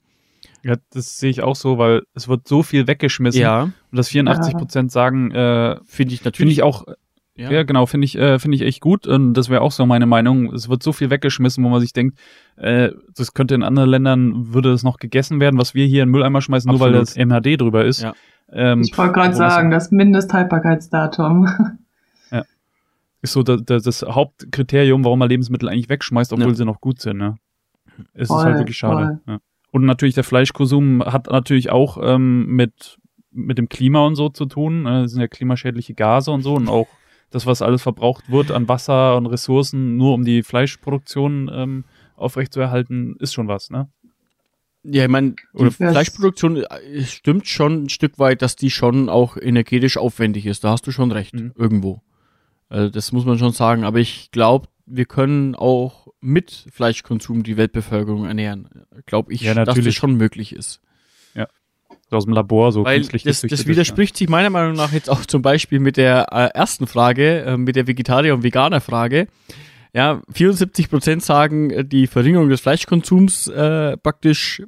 [0.64, 3.40] Ja, das sehe ich auch so, weil es wird so viel weggeschmissen.
[3.40, 6.58] Ja, Und dass 84 Prozent sagen, äh, finde ich finde natürlich.
[6.58, 6.84] ich auch,
[7.38, 9.06] ja, genau, finde ich, äh, finde ich echt gut.
[9.06, 10.52] Und das wäre auch so meine Meinung.
[10.52, 12.18] Es wird so viel weggeschmissen, wo man sich denkt,
[12.56, 16.08] äh, das könnte in anderen Ländern, würde es noch gegessen werden, was wir hier in
[16.08, 17.08] den Mülleimer schmeißen, nur weil Absolut.
[17.08, 18.02] das MHD drüber ist.
[18.02, 18.14] Ja.
[18.52, 21.48] Ähm, Ich wollte gerade sagen, das Mindesthaltbarkeitsdatum.
[23.20, 26.54] Ist so das, das, das Hauptkriterium, warum man Lebensmittel eigentlich wegschmeißt, obwohl Ja.
[26.54, 27.16] sie noch gut sind.
[27.18, 27.34] Ne?
[28.14, 29.20] Es Voll, ist halt wirklich schade.
[29.26, 29.38] Ja.
[29.72, 32.98] Und natürlich der Fleischkonsum hat natürlich auch ähm, mit,
[33.32, 34.86] mit dem Klima und so zu tun.
[34.86, 36.86] Äh, Das sind ja klimaschädliche Gase und so und auch
[37.30, 41.84] das, was alles verbraucht wird an Wasser und Ressourcen, nur um die Fleischproduktion ähm,
[42.16, 43.88] aufrechtzuerhalten, ist schon was, ne?
[44.84, 49.08] Ja, ich meine, die Oder- Fleischproduktion äh, stimmt schon ein Stück weit, dass die schon
[49.08, 50.64] auch energetisch aufwendig ist.
[50.64, 51.52] Da hast du schon recht, Mhm.
[51.56, 52.00] irgendwo.
[52.68, 53.84] Also das muss man schon sagen.
[53.84, 58.68] Aber ich glaube, wir können auch mit Fleischkonsum die Weltbevölkerung ernähren.
[59.04, 59.96] Glaube ich, Ja, dass das natürlich.
[59.96, 60.80] schon möglich ist.
[61.34, 61.44] So
[62.12, 64.92] aus dem Labor so Weil künstlich das, das gezüchtet ist, widerspricht sich meiner Meinung nach
[64.92, 69.28] jetzt auch zum Beispiel mit der äh, ersten Frage, äh, mit der Vegetarier- und Veganer-Frage.
[69.94, 74.62] Ja, 74 Prozent sagen, äh, die Verringerung des Fleischkonsums äh, praktisch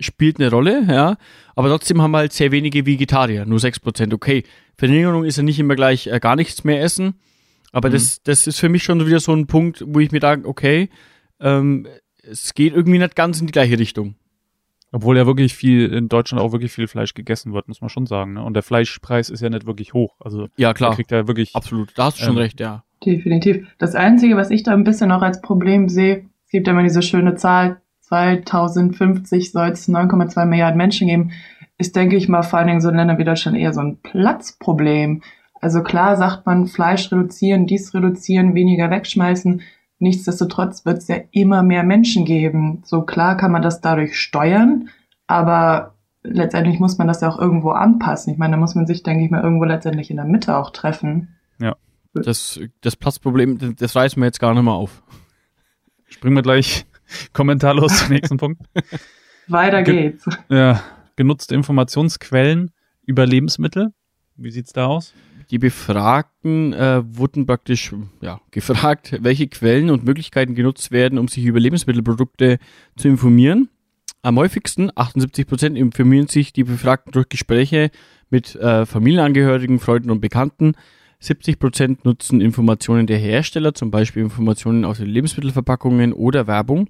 [0.00, 1.16] spielt eine Rolle, ja.
[1.54, 4.12] Aber trotzdem haben wir halt sehr wenige Vegetarier, nur 6%.
[4.12, 4.44] Okay,
[4.76, 7.14] Verringerung ist ja nicht immer gleich äh, gar nichts mehr essen.
[7.72, 7.94] Aber mhm.
[7.94, 10.88] das, das ist für mich schon wieder so ein Punkt, wo ich mir sage, okay,
[11.40, 11.86] ähm,
[12.22, 14.14] es geht irgendwie nicht ganz in die gleiche Richtung.
[14.92, 18.06] Obwohl ja wirklich viel, in Deutschland auch wirklich viel Fleisch gegessen wird, muss man schon
[18.06, 18.34] sagen.
[18.34, 18.44] Ne?
[18.44, 20.14] Und der Fleischpreis ist ja nicht wirklich hoch.
[20.20, 20.94] Also ja, klar.
[20.94, 21.56] kriegt er wirklich.
[21.56, 22.84] Absolut, da hast du schon ähm, recht, ja.
[23.04, 23.66] Definitiv.
[23.78, 26.82] Das Einzige, was ich da ein bisschen noch als Problem sehe, es gibt ja immer
[26.82, 31.32] diese schöne Zahl, 2050 soll es 9,2 Milliarden Menschen geben,
[31.78, 33.98] ist, denke ich mal, vor allen Dingen so in Ländern wie Deutschland eher so ein
[34.02, 35.22] Platzproblem.
[35.60, 39.62] Also klar sagt man, Fleisch reduzieren, dies reduzieren, weniger wegschmeißen.
[40.02, 42.82] Nichtsdestotrotz wird es ja immer mehr Menschen geben.
[42.84, 44.88] So klar kann man das dadurch steuern,
[45.28, 48.32] aber letztendlich muss man das ja auch irgendwo anpassen.
[48.32, 50.70] Ich meine, da muss man sich, denke ich mal, irgendwo letztendlich in der Mitte auch
[50.70, 51.36] treffen.
[51.60, 51.76] Ja.
[52.14, 55.04] Das, das Platzproblem, das reißen wir jetzt gar nicht mehr auf.
[56.08, 56.84] Springen wir gleich
[57.32, 58.60] kommentarlos zum nächsten Punkt.
[59.46, 60.24] Weiter geht's.
[60.48, 60.82] Ja,
[61.14, 62.72] genutzte Informationsquellen
[63.06, 63.92] über Lebensmittel.
[64.34, 65.14] Wie sieht's da aus?
[65.52, 71.44] Die Befragten äh, wurden praktisch ja, gefragt, welche Quellen und Möglichkeiten genutzt werden, um sich
[71.44, 72.58] über Lebensmittelprodukte
[72.96, 73.68] zu informieren.
[74.22, 77.90] Am häufigsten, 78 Prozent, informieren sich die Befragten durch Gespräche
[78.30, 80.72] mit äh, Familienangehörigen, Freunden und Bekannten.
[81.20, 86.88] 70 Prozent nutzen Informationen der Hersteller, zum Beispiel Informationen aus den Lebensmittelverpackungen oder Werbung.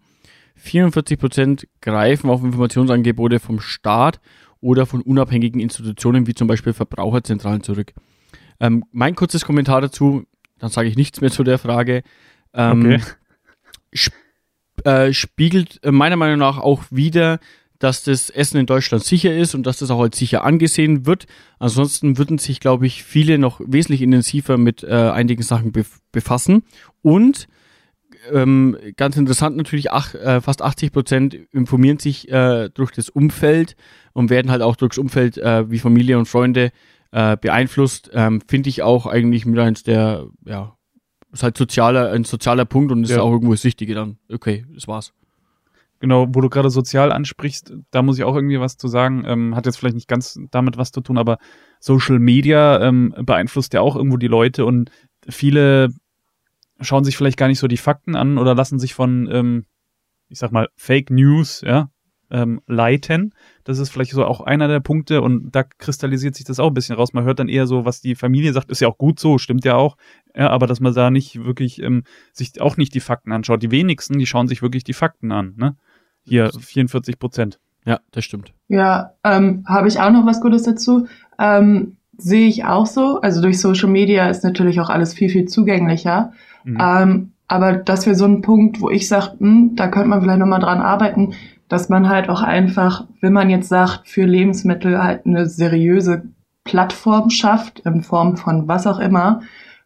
[0.55, 4.21] 44 Prozent greifen auf Informationsangebote vom Staat
[4.61, 7.93] oder von unabhängigen Institutionen wie zum Beispiel Verbraucherzentralen zurück.
[8.63, 10.25] Ähm, mein kurzes Kommentar dazu,
[10.59, 12.05] dann sage ich nichts mehr zu der Frage.
[12.55, 13.01] Ähm, okay.
[13.93, 14.15] sp
[14.85, 17.39] äh, spiegelt meiner Meinung nach auch wieder,
[17.79, 21.27] dass das Essen in Deutschland sicher ist und dass das auch als sicher angesehen wird.
[21.59, 26.63] Ansonsten würden sich, glaube ich, viele noch wesentlich intensiver mit äh, einigen Sachen bef befassen.
[27.03, 27.49] Und
[28.33, 33.77] ähm, ganz interessant natürlich, ach, äh, fast 80 Prozent informieren sich äh, durch das Umfeld
[34.13, 36.71] und werden halt auch durchs Umfeld äh, wie Familie und Freunde
[37.13, 38.11] äh, beeinflusst.
[38.13, 40.77] Ähm, Finde ich auch eigentlich mit eins der, ja,
[41.33, 43.21] ist halt sozialer, ein sozialer Punkt und ist ja.
[43.21, 44.19] auch irgendwo das Wichtige dann.
[44.31, 45.15] Okay, das war's.
[46.01, 49.23] Genau, wo du gerade sozial ansprichst, da muss ich auch irgendwie was zu sagen.
[49.25, 51.39] Ähm, hat jetzt vielleicht nicht ganz damit was zu tun, aber
[51.79, 54.91] Social Media ähm, beeinflusst ja auch irgendwo die Leute und
[55.29, 55.91] viele
[56.81, 59.65] schauen sich vielleicht gar nicht so die Fakten an oder lassen sich von, ähm,
[60.29, 61.89] ich sag mal, Fake News, ja,
[62.33, 63.35] ähm, leiten.
[63.65, 66.75] Das ist vielleicht so auch einer der Punkte und da kristallisiert sich das auch ein
[66.75, 67.13] bisschen raus.
[67.13, 69.65] Man hört dann eher so, was die Familie sagt, ist ja auch gut so, stimmt
[69.65, 69.97] ja auch.
[70.35, 73.63] Ja, aber dass man da nicht wirklich ähm, sich auch nicht die Fakten anschaut.
[73.63, 75.55] Die wenigsten, die schauen sich wirklich die Fakten an.
[75.57, 75.77] Ne?
[76.25, 77.61] Hier 44 Prozent.
[77.85, 78.55] Ja, das stimmt.
[78.69, 81.07] Ja, ähm, habe ich auch noch was Gutes dazu.
[81.39, 83.21] Ähm, Sehe ich auch so.
[83.21, 86.33] Also durch Social Media ist natürlich auch alles viel, viel zugänglicher.
[86.63, 86.79] Mhm.
[86.81, 90.39] Ähm, aber das wäre so ein Punkt, wo ich sage, hm, da könnte man vielleicht
[90.39, 91.35] nochmal dran arbeiten,
[91.73, 96.25] dass man halt auch einfach, wenn man jetzt sagt, für Lebensmittel halt eine seriöse
[96.65, 99.41] Plattform schafft, in Form von was auch immer,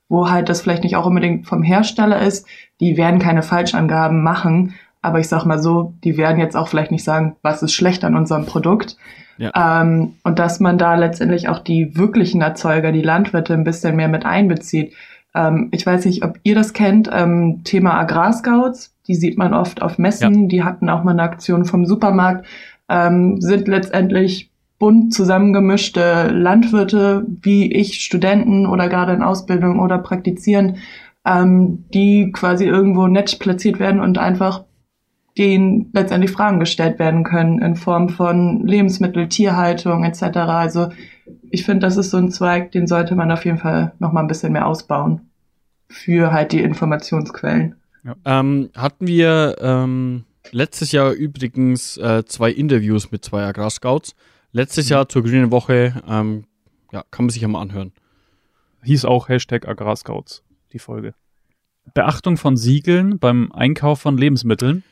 [0.08, 2.44] wo halt das vielleicht nicht auch unbedingt vom Hersteller ist,
[2.80, 6.90] die werden keine Falschangaben machen, aber ich sag mal so, die werden jetzt auch vielleicht
[6.90, 8.96] nicht sagen, was ist schlecht an unserem Produkt.
[9.38, 9.80] Ja.
[9.80, 14.08] Ähm, und dass man da letztendlich auch die wirklichen Erzeuger, die Landwirte ein bisschen mehr
[14.08, 14.92] mit einbezieht.
[15.36, 19.82] Ähm, ich weiß nicht, ob ihr das kennt, ähm, Thema Agrarscouts, die sieht man oft
[19.82, 20.48] auf Messen, ja.
[20.48, 22.46] die hatten auch mal eine Aktion vom Supermarkt,
[22.88, 30.76] ähm, sind letztendlich bunt zusammengemischte Landwirte, wie ich, Studenten oder gerade in Ausbildung oder praktizieren,
[31.26, 34.64] ähm, die quasi irgendwo nett platziert werden und einfach
[35.38, 40.38] denen letztendlich Fragen gestellt werden können in Form von Lebensmittel, Tierhaltung etc.
[40.38, 40.88] Also
[41.56, 44.20] ich finde, das ist so ein Zweig, den sollte man auf jeden Fall noch mal
[44.20, 45.30] ein bisschen mehr ausbauen
[45.88, 47.76] für halt die Informationsquellen.
[48.04, 48.14] Ja.
[48.26, 54.14] Ähm, hatten wir ähm, letztes Jahr übrigens äh, zwei Interviews mit zwei Agrarscouts.
[54.52, 54.90] Letztes mhm.
[54.90, 56.44] Jahr zur Grünen Woche, ähm,
[56.92, 57.92] ja, kann man sich ja mal anhören.
[58.82, 61.14] Hieß auch Hashtag Agrarscouts, die Folge.
[61.94, 64.84] Beachtung von Siegeln beim Einkauf von Lebensmitteln.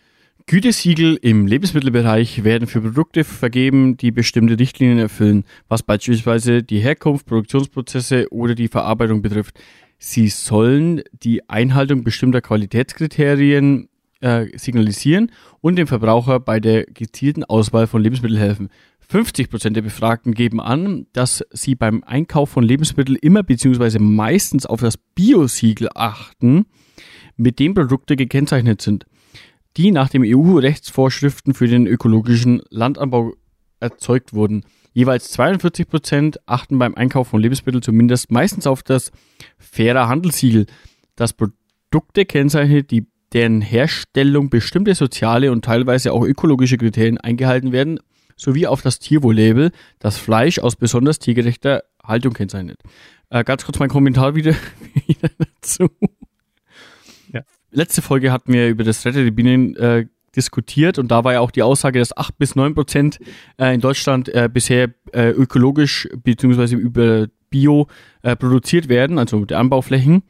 [0.47, 7.25] Gütesiegel im Lebensmittelbereich werden für Produkte vergeben, die bestimmte Richtlinien erfüllen, was beispielsweise die Herkunft,
[7.25, 9.59] Produktionsprozesse oder die Verarbeitung betrifft.
[9.99, 13.89] Sie sollen die Einhaltung bestimmter Qualitätskriterien
[14.21, 18.69] äh, signalisieren und dem Verbraucher bei der gezielten Auswahl von Lebensmitteln helfen.
[19.01, 23.99] 50 Prozent der Befragten geben an, dass sie beim Einkauf von Lebensmitteln immer bzw.
[23.99, 26.67] meistens auf das Bio-Siegel achten,
[27.39, 29.07] mit dem Produkte gekennzeichnet sind
[29.77, 33.33] die nach den EU-Rechtsvorschriften für den ökologischen Landanbau
[33.81, 34.65] erzeugt wurden.
[34.93, 39.11] Jeweils 42 Prozent achten beim Einkauf von Lebensmitteln zumindest meistens auf das
[39.59, 40.67] fairer Handelssiegel,
[41.17, 47.99] das Produkte kennzeichnet, die deren Herstellung bestimmte soziale und teilweise auch ökologische Kriterien eingehalten werden.
[48.37, 52.81] sowie auf das Tierwohl-Label das Fleisch aus besonders tiergerechter Haltung kennzeichnet.
[53.31, 54.55] Äh, ganz kurz mein Kommentar wieder,
[55.07, 55.89] wieder dazu.
[57.75, 60.07] Letzte Folge hatten wir über das Retter der Bienen äh,
[60.37, 63.19] diskutiert und da war ja auch die Aussage, dass acht bis neun Prozent
[63.59, 67.89] äh, in Deutschland äh, bisher äh, ökologisch beziehungsweise über Bio
[68.23, 70.23] äh, produziert werden, also der Anbauflächen.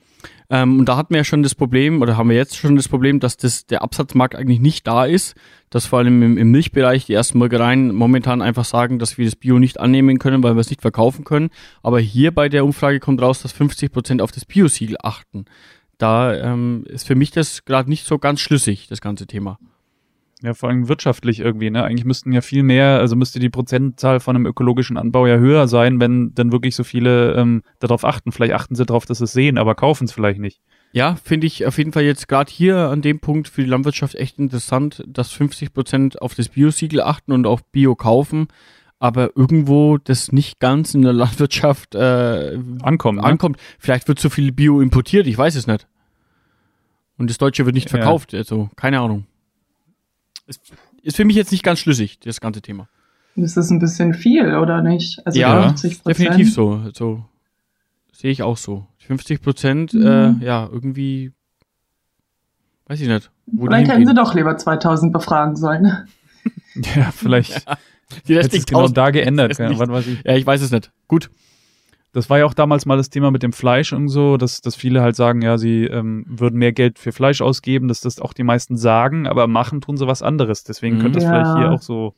[0.50, 2.88] Ähm, und da hatten wir ja schon das Problem, oder haben wir jetzt schon das
[2.88, 5.35] Problem, dass das, der Absatzmarkt eigentlich nicht da ist,
[5.68, 9.37] dass vor allem im, im Milchbereich die ersten Molkereien momentan einfach sagen, dass wir das
[9.37, 11.50] Bio nicht annehmen können, weil wir es nicht verkaufen können.
[11.83, 15.46] Aber hier bei der Umfrage kommt raus, dass 50 Prozent auf das Bio-Siegel achten.
[15.98, 19.59] Da ähm, ist für mich das gerade nicht so ganz schlüssig, das ganze Thema.
[20.42, 21.85] Ja, vor allem wirtschaftlich irgendwie, ne?
[21.85, 25.68] Eigentlich müssten ja viel mehr, also müsste die Prozentzahl von einem ökologischen Anbau ja höher
[25.68, 28.30] sein, wenn dann wirklich so viele ähm, darauf achten.
[28.30, 30.61] Vielleicht achten sie darauf, dass sie es sehen, aber kaufen es vielleicht nicht.
[30.92, 34.16] Ja, finde ich auf jeden Fall jetzt gerade hier an dem Punkt für die Landwirtschaft
[34.16, 38.48] echt interessant, dass 50 Prozent auf das Bio-Siegel achten und auch Bio kaufen,
[39.05, 43.25] aber irgendwo das nicht ganz in der Landwirtschaft äh, Ankommt, ne?
[43.25, 43.59] ankommt.
[43.79, 45.87] Vielleicht wird zu viel Bio importiert, ich weiß es nicht.
[47.19, 47.99] Und das Deutsche wird nicht Ja.
[47.99, 49.27] verkauft, also keine Ahnung.
[50.47, 52.88] Ist, ist für mich jetzt nicht ganz schlüssig, das ganze Thema.
[53.37, 55.21] Das ist ein bisschen viel, oder nicht?
[55.27, 56.19] Also Ja, 50 Prozent.
[56.29, 56.90] Definitiv so.
[56.95, 57.25] so
[58.12, 58.87] sehe ich auch so.
[59.01, 60.07] 50 Prozent, Mhm.
[60.40, 61.33] äh, ja, irgendwie,
[62.87, 63.31] weiß ich nicht.
[63.55, 66.09] Vielleicht hätten sie doch lieber 2000 befragen sollen.
[66.97, 67.67] Ja, vielleicht
[68.29, 69.59] Die restlichen genau 1000 da geändert.
[69.59, 70.25] Ja, ich.
[70.25, 70.90] Ja, ich weiß es nicht.
[71.09, 71.31] Gut.
[72.12, 74.77] Das war ja auch damals mal das Thema mit dem Fleisch und so, dass, dass
[74.77, 78.33] viele halt sagen, ja, sie ähm, würden mehr Geld für Fleisch ausgeben, dass das auch
[78.33, 80.62] die meisten sagen, aber machen tun sie was anderes.
[80.62, 81.01] Deswegen Mhm.
[81.01, 81.31] könnte das Ja.
[81.31, 82.14] vielleicht hier auch so.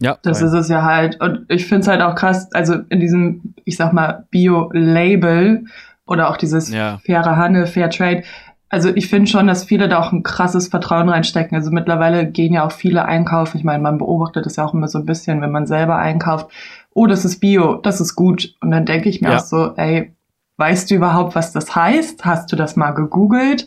[0.00, 0.48] Ja, Das Sein.
[0.48, 1.18] ist es ja halt.
[1.20, 5.64] Und ich finde es halt auch krass, also in diesem, ich sag mal, Bio-Label
[6.06, 6.98] oder auch dieses Ja.
[7.04, 8.22] faire Handel, Fair Trade.
[8.70, 11.56] Also ich finde schon, dass viele da auch ein krasses Vertrauen reinstecken.
[11.56, 13.56] Also mittlerweile gehen ja auch viele einkaufen.
[13.56, 16.48] Ich meine, man beobachtet das ja auch immer so ein bisschen, wenn man selber einkauft.
[16.92, 18.54] Oh, das ist Bio, das ist gut.
[18.60, 19.36] Und dann denke ich mir Ja.
[19.36, 20.12] auch so, ey,
[20.58, 22.24] weißt du überhaupt, was das heißt?
[22.24, 23.66] Hast du das mal gegoogelt?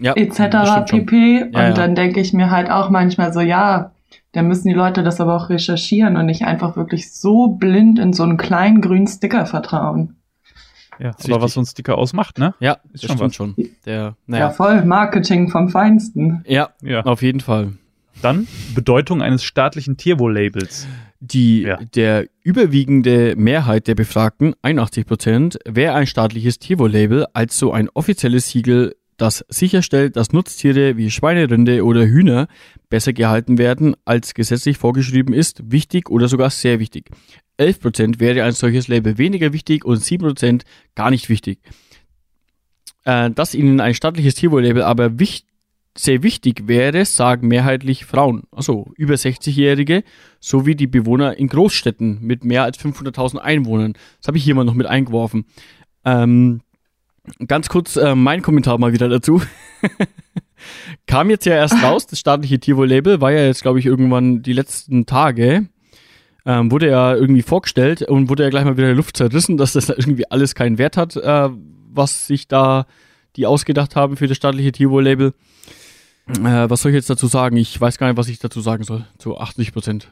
[0.00, 0.86] ja, etc.
[0.90, 1.42] pp.
[1.44, 1.72] Und ja.
[1.72, 3.92] dann denke ich mir halt auch manchmal so, ja,
[4.32, 8.12] dann müssen die Leute das aber auch recherchieren und nicht einfach wirklich so blind in
[8.12, 10.16] so einen kleinen grünen Sticker vertrauen.
[11.00, 11.42] Ja, Ist aber richtig.
[11.42, 12.54] was so ein Sticker ausmacht, ne?
[12.60, 13.34] Ja, Ist das schon stimmt was.
[13.34, 13.54] schon.
[13.86, 14.16] Der, Ja.
[14.26, 14.50] naja.
[14.50, 16.44] voll, Marketing vom Feinsten.
[16.46, 17.02] Ja, Ja.
[17.02, 17.72] auf jeden Fall.
[18.22, 20.86] Dann Bedeutung eines staatlichen Tierwohl-Labels.
[21.20, 21.78] Die, Ja.
[21.94, 28.48] der überwiegende Mehrheit der Befragten, 81 Prozent, wäre ein staatliches Tierwohl-Label als so ein offizielles
[28.50, 32.46] Siegel, das sicherstellt, dass Nutztiere wie Schweine, Rinde oder Hühner
[32.88, 37.10] besser gehalten werden, als gesetzlich vorgeschrieben ist, wichtig oder sogar sehr wichtig.
[37.60, 41.60] 11 Prozent wäre ein solches Label weniger wichtig und 7 Prozent gar nicht wichtig.
[43.04, 45.46] Äh, dass ihnen ein staatliches Tierwohl-Label aber wichtig
[45.96, 50.04] sehr wichtig wäre, sagen mehrheitlich Frauen, also über 60-Jährige,
[50.38, 53.94] sowie die Bewohner in Großstädten mit mehr als 500.000 Einwohnern.
[54.18, 55.46] Das habe ich hier mal noch mit eingeworfen.
[56.04, 56.60] Ähm,
[57.46, 59.42] ganz kurz äh, mein Kommentar mal wieder dazu.
[61.06, 64.52] Kam jetzt ja erst raus, das staatliche Tierwohl-Label war ja jetzt, glaube ich, irgendwann die
[64.52, 65.68] letzten Tage.
[66.46, 69.56] Ähm, wurde ja irgendwie vorgestellt und wurde ja gleich mal wieder in der Luft zerrissen,
[69.56, 71.48] dass das irgendwie alles keinen Wert hat, äh,
[71.92, 72.86] was sich da
[73.36, 75.34] die ausgedacht haben für das staatliche Tierwohl-Label.
[76.28, 77.56] Äh, was soll ich jetzt dazu sagen?
[77.56, 79.04] Ich weiß gar nicht, was ich dazu sagen soll.
[79.18, 80.10] Zu 80 Prozent.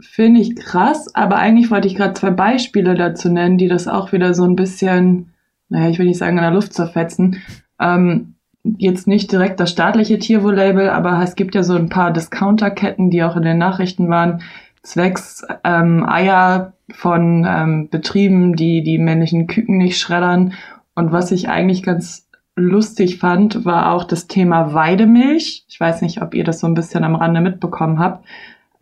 [0.00, 4.12] Finde ich krass, aber eigentlich wollte ich gerade zwei Beispiele dazu nennen, die das auch
[4.12, 5.32] wieder so ein bisschen,
[5.68, 7.42] naja, ich will nicht sagen, in der Luft zerfetzen.
[7.78, 13.10] Ähm, jetzt nicht direkt das staatliche Tierwohl-Label, aber es gibt ja so ein paar Discounterketten,
[13.10, 14.42] die auch in den Nachrichten waren,
[14.82, 20.54] zwecks ähm, Eier von ähm, Betrieben, die die männlichen Küken nicht schreddern.
[20.94, 25.64] Und was ich eigentlich ganz lustig fand, war auch das Thema Weidemilch.
[25.68, 28.26] Ich weiß nicht, ob ihr das so ein bisschen am Rande mitbekommen habt.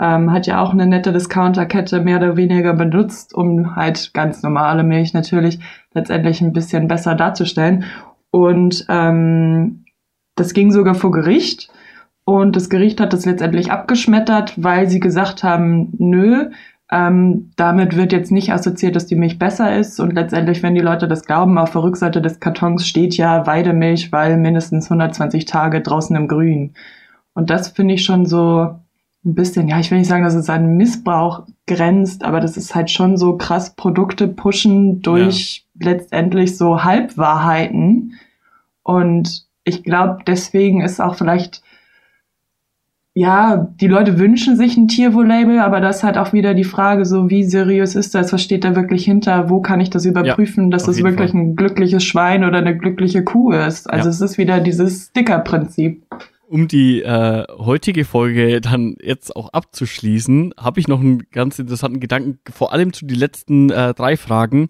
[0.00, 4.82] Ähm, hat ja auch eine nette Discounterkette mehr oder weniger benutzt, um halt ganz normale
[4.82, 5.60] Milch natürlich
[5.92, 7.84] letztendlich ein bisschen besser darzustellen.
[8.30, 9.84] Und ähm,
[10.36, 11.70] das ging sogar vor Gericht.
[12.30, 16.50] Und das Gericht hat das letztendlich abgeschmettert, weil sie gesagt haben, nö,
[16.88, 19.98] ähm, damit wird jetzt nicht assoziiert, dass die Milch besser ist.
[19.98, 24.12] Und letztendlich, wenn die Leute das glauben, auf der Rückseite des Kartons steht ja Weidemilch,
[24.12, 26.74] weil mindestens 120 Tage draußen im Grün.
[27.34, 28.76] Und das finde ich schon so
[29.24, 32.76] ein bisschen, ja, ich will nicht sagen, dass es an Missbrauch grenzt, aber das ist
[32.76, 38.12] halt schon so krass Produkte pushen durch letztendlich so Halbwahrheiten.
[38.84, 41.64] Und ich glaube, deswegen ist auch vielleicht
[43.14, 47.04] ja, die Leute wünschen sich ein Tierwohl-Label, aber das ist halt auch wieder die Frage,
[47.04, 50.70] so wie seriös ist das, was steht da wirklich hinter, wo kann ich das überprüfen,
[50.70, 51.40] dass auf es wirklich Fall.
[51.40, 53.90] ein glückliches Schwein oder eine glückliche Kuh ist.
[53.90, 54.10] Also Ja.
[54.10, 56.02] es ist wieder dieses Sticker-Prinzip.
[56.48, 62.00] um die äh, heutige Folge dann jetzt auch abzuschließen, habe ich noch einen ganz interessanten
[62.00, 64.68] Gedanken, vor allem zu den letzten äh, drei Fragen.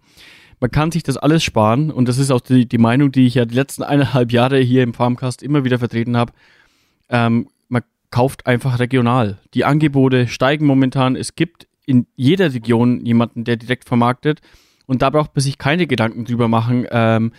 [0.60, 3.34] Man kann sich das alles sparen und das ist auch die, die Meinung, die ich
[3.34, 6.32] ja die letzten eineinhalb Jahre hier im Farmcast immer wieder vertreten habe.
[7.08, 7.48] Ähm,
[8.10, 9.38] kauft einfach regional.
[9.54, 11.16] Die Angebote steigen momentan.
[11.16, 14.40] Es gibt in jeder Region jemanden, der direkt vermarktet
[14.86, 17.32] und da braucht man sich keine Gedanken drüber machen, ähm,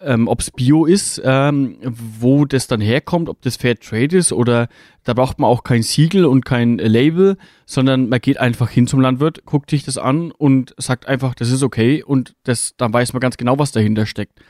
[0.00, 4.32] ähm, ob es Bio ist, ähm, wo das dann herkommt, ob das Fair Trade ist
[4.32, 4.68] oder
[5.04, 7.36] da braucht man auch kein Siegel und kein Label,
[7.66, 11.50] sondern man geht einfach hin zum Landwirt, guckt sich das an und sagt einfach, das
[11.50, 14.40] ist okay und das, dann weiß man ganz genau, was dahinter steckt.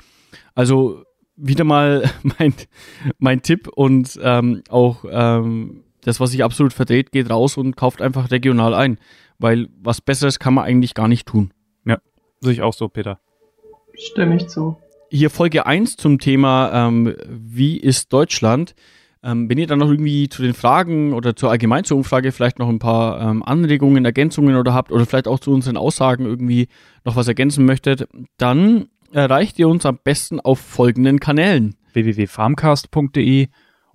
[0.54, 1.04] Also
[1.36, 2.54] wieder mal mein,
[3.18, 8.00] mein Tipp und ähm, auch ähm, das, was sich absolut verdreht, geht raus und kauft
[8.00, 8.98] einfach regional ein,
[9.38, 11.52] weil was Besseres kann man eigentlich gar nicht tun.
[11.84, 11.98] Ja,
[12.40, 13.20] sehe ich auch so, Peter.
[13.94, 14.76] Stimme ich zu
[15.10, 18.74] hier Folge 1 zum Thema, ähm, wie ist Deutschland?
[19.22, 22.58] Ähm, wenn ihr dann noch irgendwie zu den Fragen oder zur allgemein zur Umfrage vielleicht
[22.58, 26.68] noch ein paar ähm, Anregungen, Ergänzungen oder habt oder vielleicht auch zu unseren Aussagen irgendwie
[27.04, 31.76] noch was ergänzen möchtet, dann erreicht ihr uns am besten auf folgenden Kanälen.
[31.92, 33.48] www.farmcast.de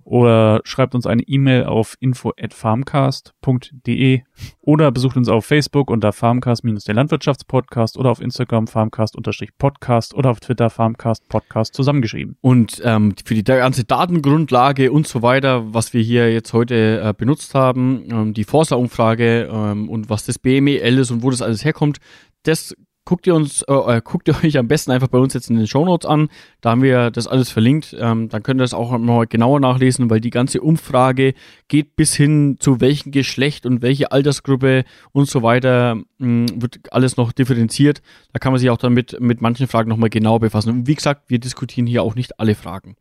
[0.04, 4.22] oder schreibt uns eine E-Mail auf info@farmcast.de
[4.60, 10.40] oder besucht uns auf Facebook unter Farmcast der Landwirtschaftspodcast oder auf Instagram Farmcast-Podcast oder auf
[10.40, 12.36] Twitter Farmcast Podcast zusammengeschrieben.
[12.40, 17.14] Und ähm, für die ganze Datengrundlage und so weiter, was wir hier jetzt heute äh,
[17.16, 21.64] benutzt haben, ähm, die Forsa-Umfrage ähm, und was das BMEL ist und wo das alles
[21.64, 21.98] herkommt,
[22.42, 22.74] das
[23.04, 25.56] guckt ihr uns, äh, äh, guckt ihr euch am besten einfach bei uns jetzt in
[25.56, 26.28] den Show Notes an.
[26.60, 27.96] Da haben wir das alles verlinkt.
[27.98, 31.34] Ähm, dann könnt ihr das auch mal genauer nachlesen, weil die ganze Umfrage
[31.68, 36.92] geht bis hin zu welchem Geschlecht und welche Altersgruppe und so weiter mh, hm, wird
[36.92, 38.02] alles noch differenziert.
[38.32, 40.70] Da kann man sich auch dann mit, mit manchen Fragen nochmal genau befassen.
[40.70, 42.96] Und wie gesagt, wir diskutieren hier auch nicht alle Fragen.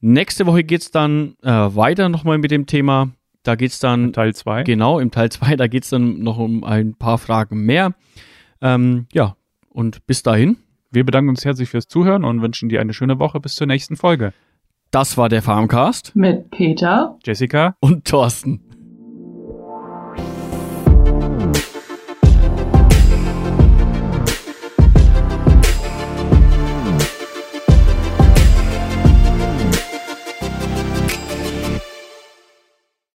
[0.00, 3.10] Nächste Woche geht's dann äh, weiter nochmal mit dem Thema.
[3.42, 4.12] Da geht's dann.
[4.12, 4.64] Teil 2.
[4.64, 7.94] Genau, im Teil 2, da geht's dann noch um ein paar Fragen mehr.
[8.62, 9.36] Ähm, ja,
[9.68, 10.56] und bis dahin.
[10.90, 13.96] Wir bedanken uns herzlich fürs Zuhören und wünschen dir eine schöne Woche bis zur nächsten
[13.96, 14.32] Folge.
[14.90, 16.16] Das war der Farmcast.
[16.16, 18.69] Mit Peter, Jessica und Thorsten.